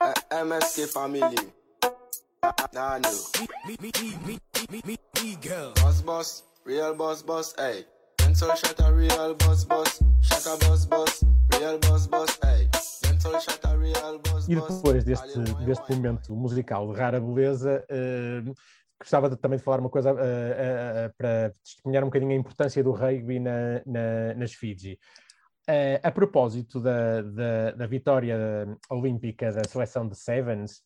Uh, 0.00 0.44
MSK 0.44 0.86
family. 0.88 1.52
Nano. 2.72 3.08
Me, 3.66 3.76
me, 3.80 3.92
me, 4.26 4.38
me, 4.70 4.82
me, 4.84 4.96
me, 5.22 5.36
girl. 5.36 5.72
Boss, 5.76 6.00
boss, 6.00 6.42
real 6.64 6.94
boss, 6.94 7.22
boss, 7.22 7.54
hey. 7.56 7.84
Pencil 8.18 8.54
shot 8.56 8.80
a 8.80 8.92
real 8.92 9.34
boss, 9.34 9.64
boss. 9.64 10.02
Shot 10.22 10.46
a 10.46 10.58
boss, 10.58 10.86
boss. 10.86 11.24
E 14.48 14.54
depois 14.54 15.04
deste, 15.04 15.38
deste 15.64 15.92
momento 15.94 16.34
musical 16.34 16.92
de 16.92 16.98
rara 16.98 17.20
beleza, 17.20 17.84
uh, 17.90 18.54
gostava 19.00 19.30
de, 19.30 19.36
também 19.36 19.58
de 19.58 19.64
falar 19.64 19.80
uma 19.80 19.88
coisa 19.88 20.12
uh, 20.12 20.16
uh, 20.16 21.14
para 21.16 21.54
testemunhar 21.62 22.02
um 22.02 22.08
bocadinho 22.08 22.32
a 22.32 22.34
importância 22.34 22.82
do 22.82 22.92
rugby 22.92 23.38
na, 23.38 23.82
na, 23.86 24.34
nas 24.36 24.52
Fiji. 24.52 24.98
A 26.02 26.10
propósito 26.10 26.80
da, 26.80 27.22
da, 27.22 27.70
da, 27.70 27.86
vitória 27.86 28.36
olímpica 28.90 29.52
da 29.52 29.62
seleção 29.64 30.08
de 30.08 30.16
Sevens, 30.18 30.82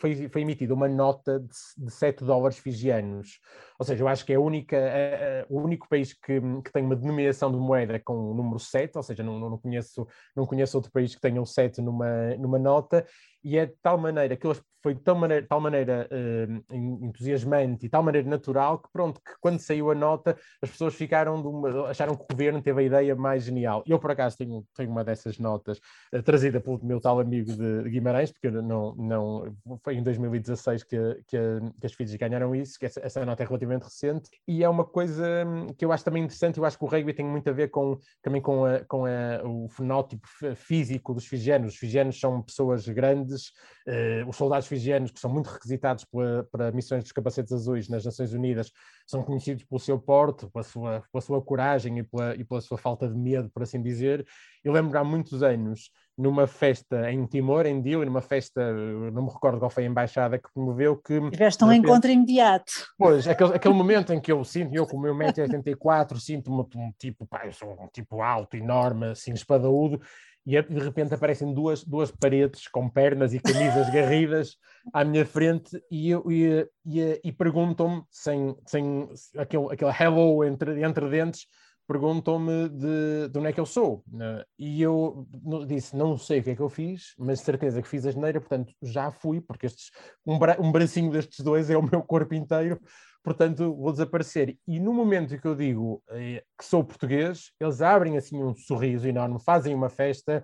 foi, 0.00 0.28
foi, 0.28 0.40
emitida 0.40 0.72
uma 0.72 0.88
nota 0.88 1.38
de, 1.38 1.84
de 1.84 1.90
7 1.90 2.24
dólares 2.24 2.58
fijianos. 2.58 3.38
Ou 3.78 3.84
seja, 3.84 4.02
eu 4.02 4.08
acho 4.08 4.24
que 4.24 4.32
é 4.32 4.36
a 4.36 4.40
única, 4.40 4.76
uh, 4.76 5.54
o 5.54 5.60
único 5.60 5.88
país 5.88 6.12
que, 6.12 6.40
que, 6.40 6.72
tem 6.72 6.84
uma 6.84 6.96
denominação 6.96 7.50
de 7.50 7.58
moeda 7.58 8.00
com 8.00 8.14
o 8.14 8.34
número 8.34 8.58
7, 8.58 8.96
ou 8.96 9.02
seja, 9.02 9.22
não, 9.22 9.38
não, 9.38 9.58
conheço, 9.58 10.06
não 10.34 10.46
conheço 10.46 10.76
outro 10.76 10.90
país 10.90 11.14
que 11.14 11.20
tenha 11.20 11.40
o 11.40 11.46
7 11.46 11.82
numa, 11.82 12.34
numa 12.36 12.58
nota, 12.58 13.04
e 13.44 13.58
é 13.58 13.66
de 13.66 13.74
tal 13.82 13.98
maneira 13.98 14.36
que 14.36 14.46
foi 14.82 14.94
de 14.94 15.00
tal 15.00 15.14
maneira, 15.14 15.46
tal 15.46 15.60
maneira 15.60 16.08
uh, 16.10 16.74
entusiasmante 17.06 17.86
e 17.86 17.88
tal 17.88 18.02
maneira 18.02 18.28
natural 18.28 18.78
que 18.78 18.88
pronto, 18.92 19.20
que 19.20 19.32
quando 19.40 19.58
saiu 19.60 19.90
a 19.90 19.94
nota 19.94 20.36
as 20.60 20.70
pessoas 20.70 20.94
ficaram 20.94 21.36
uma, 21.36 21.88
acharam 21.88 22.16
que 22.16 22.24
o 22.24 22.26
governo 22.30 22.60
teve 22.60 22.80
a 22.80 22.84
ideia 22.84 23.14
mais 23.14 23.44
genial. 23.44 23.82
Eu 23.86 23.98
por 23.98 24.10
acaso 24.10 24.36
tenho, 24.36 24.64
tenho 24.74 24.90
uma 24.90 25.04
dessas 25.04 25.38
notas 25.38 25.78
uh, 26.12 26.22
trazida 26.22 26.60
pelo 26.60 26.84
meu 26.84 27.00
tal 27.00 27.20
amigo 27.20 27.52
de, 27.52 27.90
Guimarães, 27.90 28.32
porque 28.32 28.50
não, 28.50 28.94
não 28.96 29.41
foi 29.82 29.96
em 29.96 30.02
2016 30.02 30.84
que, 30.84 30.96
que, 31.26 31.38
que 31.80 31.86
as 31.86 31.92
filhas 31.92 32.14
ganharam 32.14 32.54
isso, 32.54 32.78
que 32.78 32.86
essa, 32.86 33.00
essa, 33.00 33.24
nota 33.24 33.42
é 33.42 33.46
relativamente 33.46 33.84
recente, 33.84 34.30
e 34.46 34.62
é 34.62 34.68
uma 34.68 34.84
coisa 34.84 35.44
hum, 35.46 35.68
que 35.76 35.84
eu 35.84 35.92
acho 35.92 36.04
também 36.04 36.24
interessante, 36.24 36.58
eu 36.58 36.64
acho 36.64 36.78
que 36.78 36.84
o 36.84 36.88
rugby 36.88 37.12
tem 37.14 37.26
muito 37.26 37.48
a 37.48 37.52
ver 37.52 37.68
com, 37.68 37.98
também 38.22 38.40
com, 38.40 38.64
a, 38.64 38.80
com 38.84 39.04
a, 39.06 39.42
o 39.44 39.68
fenótipo 39.68 40.26
físico 40.56 41.14
dos 41.14 41.26
fijianos. 41.26 41.74
Os 41.74 41.78
fijianos 41.78 42.18
são 42.18 42.42
pessoas 42.42 42.88
grandes 42.88 43.52
uh, 43.88 44.28
os 44.28 44.36
soldados 44.36 44.66
fijianos, 44.66 45.10
que 45.10 45.20
são 45.20 45.30
muito 45.30 45.48
requisitados 45.48 46.06
para 46.50 46.72
missões 46.72 47.02
dos 47.02 47.12
capacetes 47.12 47.52
azuis 47.52 47.88
nas 47.88 48.04
Nações 48.04 48.32
Unidas, 48.32 48.70
são 49.06 49.22
conhecidos 49.22 49.64
pelo 49.64 49.78
seu 49.78 49.98
porte, 49.98 50.46
pela 50.48 50.62
sua, 50.62 51.02
pela 51.12 51.22
sua 51.22 51.42
coragem 51.42 51.98
e 51.98 52.02
pela, 52.02 52.36
e 52.36 52.44
pela 52.44 52.60
sua 52.60 52.78
falta 52.78 53.08
de 53.08 53.16
medo, 53.16 53.50
por 53.50 53.62
assim 53.62 53.82
dizer. 53.82 54.26
Eu 54.64 54.72
lembro 54.72 54.98
há 54.98 55.04
muitos 55.04 55.42
anos, 55.42 55.90
numa 56.22 56.46
festa 56.46 57.10
em 57.10 57.26
Timor, 57.26 57.66
em 57.66 57.82
Dili, 57.82 58.04
numa 58.04 58.20
festa, 58.20 58.72
não 58.72 59.24
me 59.24 59.28
recordo 59.28 59.58
qual 59.58 59.70
foi 59.70 59.84
a 59.84 59.86
embaixada 59.86 60.38
que 60.38 60.48
promoveu, 60.54 60.96
que... 60.96 61.20
Tiveste 61.30 61.64
um 61.64 61.66
repente, 61.68 61.86
encontro 61.86 62.10
imediato. 62.10 62.72
Pois, 62.96 63.26
aquele, 63.26 63.54
aquele 63.54 63.74
momento 63.74 64.12
em 64.12 64.20
que 64.20 64.30
eu 64.30 64.44
sinto, 64.44 64.72
eu 64.72 64.86
com 64.86 64.96
o 64.96 65.00
meu 65.00 65.14
1,84m, 65.14 66.20
sinto-me 66.20 66.64
um 66.76 66.92
tipo, 66.96 67.26
pá, 67.26 67.44
eu 67.44 67.52
sou 67.52 67.72
um 67.72 67.88
tipo 67.92 68.22
alto, 68.22 68.56
enorme, 68.56 69.06
assim, 69.06 69.32
espadaúdo, 69.32 70.00
e 70.46 70.60
de 70.62 70.78
repente 70.78 71.14
aparecem 71.14 71.52
duas, 71.52 71.84
duas 71.84 72.10
paredes 72.10 72.68
com 72.68 72.88
pernas 72.88 73.34
e 73.34 73.40
camisas 73.40 73.90
garridas 73.90 74.56
à 74.92 75.04
minha 75.04 75.26
frente 75.26 75.80
e, 75.90 76.10
eu, 76.10 76.24
e, 76.30 76.68
e, 76.86 77.20
e 77.24 77.32
perguntam-me, 77.32 78.02
sem, 78.10 78.56
sem 78.66 79.08
aquele, 79.36 79.72
aquele 79.72 79.92
hello 79.98 80.44
entre, 80.44 80.82
entre 80.82 81.08
dentes, 81.08 81.46
perguntam-me 81.92 82.70
de, 82.70 83.28
de 83.28 83.38
onde 83.38 83.48
é 83.48 83.52
que 83.52 83.60
eu 83.60 83.66
sou. 83.66 84.02
Né? 84.10 84.42
E 84.58 84.80
eu 84.80 85.28
disse, 85.66 85.94
não 85.94 86.16
sei 86.16 86.40
o 86.40 86.42
que 86.42 86.50
é 86.50 86.56
que 86.56 86.62
eu 86.62 86.70
fiz, 86.70 87.14
mas 87.18 87.40
certeza 87.40 87.82
que 87.82 87.88
fiz 87.88 88.06
a 88.06 88.10
geneira, 88.10 88.40
portanto 88.40 88.72
já 88.82 89.12
fui, 89.12 89.42
porque 89.42 89.66
estes, 89.66 89.90
um, 90.24 90.38
bra 90.38 90.56
um 90.58 90.72
bracinho 90.72 91.10
destes 91.10 91.44
dois 91.44 91.68
é 91.68 91.76
o 91.76 91.82
meu 91.82 92.02
corpo 92.02 92.34
inteiro, 92.34 92.80
portanto 93.22 93.76
vou 93.76 93.92
desaparecer. 93.92 94.56
E 94.66 94.80
no 94.80 94.94
momento 94.94 95.38
que 95.38 95.46
eu 95.46 95.54
digo 95.54 96.02
eh, 96.10 96.42
que 96.58 96.64
sou 96.64 96.82
português, 96.82 97.52
eles 97.60 97.82
abrem 97.82 98.16
assim 98.16 98.42
um 98.42 98.54
sorriso 98.54 99.06
enorme, 99.06 99.38
fazem 99.38 99.74
uma 99.74 99.90
festa, 99.90 100.42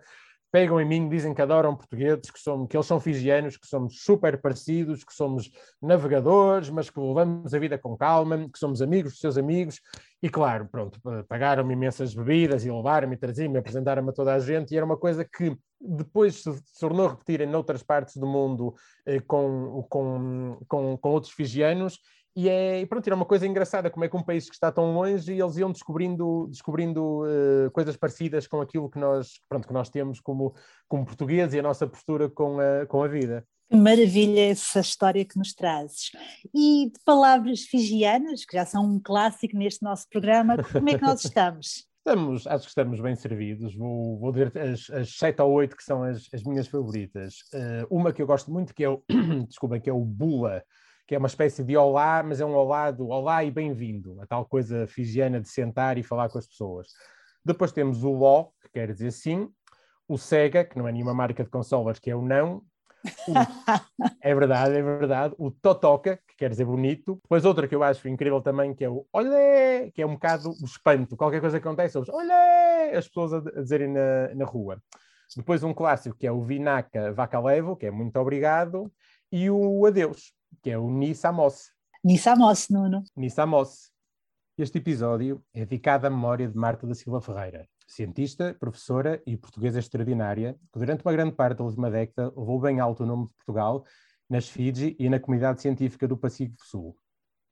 pegam 0.50 0.80
em 0.80 0.84
mim, 0.84 1.08
dizem 1.08 1.34
que 1.34 1.42
adoram 1.42 1.76
portugueses, 1.76 2.30
que, 2.30 2.40
somos, 2.40 2.68
que 2.68 2.76
eles 2.76 2.86
são 2.86 2.98
fijianos, 2.98 3.56
que 3.56 3.66
somos 3.66 4.02
super 4.02 4.40
parecidos, 4.40 5.04
que 5.04 5.12
somos 5.12 5.50
navegadores, 5.80 6.70
mas 6.70 6.88
que 6.88 6.98
levamos 6.98 7.52
a 7.52 7.58
vida 7.58 7.78
com 7.78 7.96
calma, 7.96 8.48
que 8.48 8.58
somos 8.58 8.80
amigos 8.80 9.12
dos 9.12 9.20
seus 9.20 9.36
amigos. 9.36 9.80
E 10.22 10.28
claro, 10.28 10.66
pronto, 10.70 11.00
pagaram-me 11.28 11.74
imensas 11.74 12.14
bebidas 12.14 12.64
e 12.64 12.70
levaram-me, 12.70 13.16
traziam-me, 13.16 13.58
apresentaram-me 13.58 14.10
a 14.10 14.12
toda 14.12 14.34
a 14.34 14.40
gente, 14.40 14.72
e 14.72 14.76
era 14.76 14.86
uma 14.86 14.96
coisa 14.96 15.24
que 15.24 15.56
depois 15.80 16.42
se, 16.42 16.50
tornou 16.80 17.06
a 17.06 17.10
repetir 17.10 17.40
em 17.40 17.46
noutras 17.46 17.82
partes 17.82 18.16
do 18.16 18.26
mundo 18.26 18.74
eh, 19.06 19.20
com, 19.20 19.86
com, 19.88 20.58
com, 20.66 20.96
com 20.96 21.10
outros 21.10 21.32
fijianos, 21.32 22.00
e 22.36 22.48
é, 22.48 22.86
pronto, 22.86 23.06
era 23.06 23.16
uma 23.16 23.24
coisa 23.24 23.46
engraçada, 23.46 23.90
como 23.90 24.04
é 24.04 24.08
que 24.08 24.16
um 24.16 24.22
país 24.22 24.48
que 24.48 24.54
está 24.54 24.70
tão 24.70 24.94
longe 24.94 25.32
e 25.32 25.40
eles 25.40 25.56
iam 25.56 25.72
descobrindo, 25.72 26.46
descobrindo 26.48 27.24
uh, 27.24 27.70
coisas 27.72 27.96
parecidas 27.96 28.46
com 28.46 28.60
aquilo 28.60 28.88
que 28.88 28.98
nós, 28.98 29.40
pronto, 29.48 29.66
que 29.66 29.74
nós 29.74 29.90
temos 29.90 30.20
como, 30.20 30.54
como 30.86 31.04
portugueses 31.04 31.54
e 31.54 31.58
a 31.58 31.62
nossa 31.62 31.86
postura 31.86 32.28
com 32.28 32.58
a, 32.60 32.86
com 32.86 33.02
a 33.02 33.08
vida. 33.08 33.44
Que 33.70 33.76
maravilha 33.76 34.50
essa 34.50 34.80
história 34.80 35.24
que 35.24 35.36
nos 35.36 35.52
trazes. 35.52 36.10
E 36.54 36.90
de 36.90 36.98
palavras 37.04 37.62
figianas, 37.62 38.44
que 38.44 38.56
já 38.56 38.64
são 38.64 38.84
um 38.84 39.00
clássico 39.00 39.56
neste 39.56 39.82
nosso 39.82 40.08
programa, 40.08 40.56
como 40.62 40.88
é 40.88 40.94
que 40.96 41.02
nós 41.02 41.24
estamos? 41.24 41.86
Estamos, 42.08 42.46
acho 42.46 42.62
que 42.62 42.70
estamos 42.70 43.00
bem 43.02 43.14
servidos. 43.14 43.74
Vou, 43.74 44.18
vou 44.18 44.32
dizer 44.32 44.56
as, 44.56 44.88
as 44.88 45.14
sete 45.14 45.42
ou 45.42 45.52
oito 45.52 45.76
que 45.76 45.82
são 45.82 46.02
as, 46.04 46.26
as 46.32 46.42
minhas 46.42 46.66
favoritas. 46.66 47.34
Uh, 47.52 47.86
uma 47.90 48.14
que 48.14 48.22
eu 48.22 48.26
gosto 48.26 48.50
muito, 48.50 48.72
que 48.72 48.82
é 48.82 48.88
o, 48.88 49.04
desculpem, 49.46 49.78
que 49.78 49.90
é 49.90 49.92
o 49.92 50.02
Bula 50.02 50.62
que 51.08 51.14
é 51.14 51.18
uma 51.18 51.26
espécie 51.26 51.64
de 51.64 51.74
olá, 51.74 52.22
mas 52.22 52.38
é 52.38 52.44
um 52.44 52.54
olá 52.54 52.90
do 52.90 53.08
olá 53.08 53.42
e 53.42 53.50
bem-vindo, 53.50 54.20
a 54.20 54.26
tal 54.26 54.44
coisa 54.44 54.86
figiana 54.86 55.40
de 55.40 55.48
sentar 55.48 55.96
e 55.96 56.02
falar 56.02 56.28
com 56.28 56.36
as 56.36 56.46
pessoas. 56.46 56.88
Depois 57.42 57.72
temos 57.72 58.04
o 58.04 58.12
Ló, 58.12 58.50
que 58.60 58.68
quer 58.74 58.92
dizer 58.92 59.10
sim, 59.12 59.48
o 60.06 60.18
Sega, 60.18 60.66
que 60.66 60.76
não 60.76 60.86
é 60.86 60.92
nenhuma 60.92 61.14
marca 61.14 61.42
de 61.42 61.48
consolas, 61.48 61.98
que 61.98 62.10
é 62.10 62.14
o 62.14 62.20
não, 62.20 62.62
o... 63.26 63.32
é 64.20 64.34
verdade, 64.34 64.76
é 64.76 64.82
verdade, 64.82 65.34
o 65.38 65.50
Totoca, 65.50 66.18
que 66.28 66.36
quer 66.36 66.50
dizer 66.50 66.66
bonito. 66.66 67.18
Depois 67.22 67.46
outra 67.46 67.66
que 67.66 67.74
eu 67.74 67.82
acho 67.82 68.06
incrível 68.06 68.42
também, 68.42 68.74
que 68.74 68.84
é 68.84 68.90
o 68.90 69.06
Olé, 69.10 69.90
que 69.92 70.02
é 70.02 70.06
um 70.06 70.12
bocado 70.12 70.50
o 70.50 70.64
espanto, 70.66 71.16
qualquer 71.16 71.40
coisa 71.40 71.58
que 71.58 71.66
acontece, 71.66 71.96
eles 71.96 72.10
Olé, 72.10 72.94
as 72.94 73.08
pessoas 73.08 73.32
a, 73.32 73.40
dizerem 73.62 73.88
na, 73.88 74.34
na 74.34 74.44
rua. 74.44 74.78
Depois 75.34 75.62
um 75.62 75.72
clássico 75.72 76.18
que 76.18 76.26
é 76.26 76.32
o 76.32 76.42
Vinaka 76.42 77.14
Vaca 77.14 77.40
Levo, 77.40 77.76
que 77.76 77.86
é 77.86 77.90
muito 77.90 78.18
obrigado, 78.18 78.92
e 79.32 79.48
o 79.48 79.86
Adeus, 79.86 80.36
que 80.62 80.70
é 80.70 80.78
o 80.78 80.90
Nissamos. 80.90 81.70
Nissamos, 82.04 82.68
Nuno. 82.68 83.02
Nissamos. 83.16 83.90
Este 84.56 84.78
episódio 84.78 85.42
é 85.54 85.60
dedicado 85.60 86.06
à 86.06 86.10
memória 86.10 86.48
de 86.48 86.56
Marta 86.56 86.86
da 86.86 86.94
Silva 86.94 87.20
Ferreira, 87.20 87.68
cientista, 87.86 88.56
professora 88.58 89.22
e 89.24 89.36
portuguesa 89.36 89.78
extraordinária, 89.78 90.58
que 90.72 90.78
durante 90.78 91.04
uma 91.04 91.12
grande 91.12 91.34
parte 91.34 91.58
da 91.58 91.64
última 91.64 91.90
década 91.90 92.32
levou 92.36 92.60
bem 92.60 92.80
alto 92.80 93.04
o 93.04 93.06
nome 93.06 93.26
de 93.26 93.34
Portugal 93.34 93.84
nas 94.28 94.48
Fiji 94.48 94.96
e 94.98 95.08
na 95.08 95.20
comunidade 95.20 95.62
científica 95.62 96.08
do 96.08 96.16
Pacífico 96.16 96.66
Sul. 96.66 96.96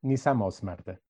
Nissamos, 0.02 0.60
Marta. 0.60 1.00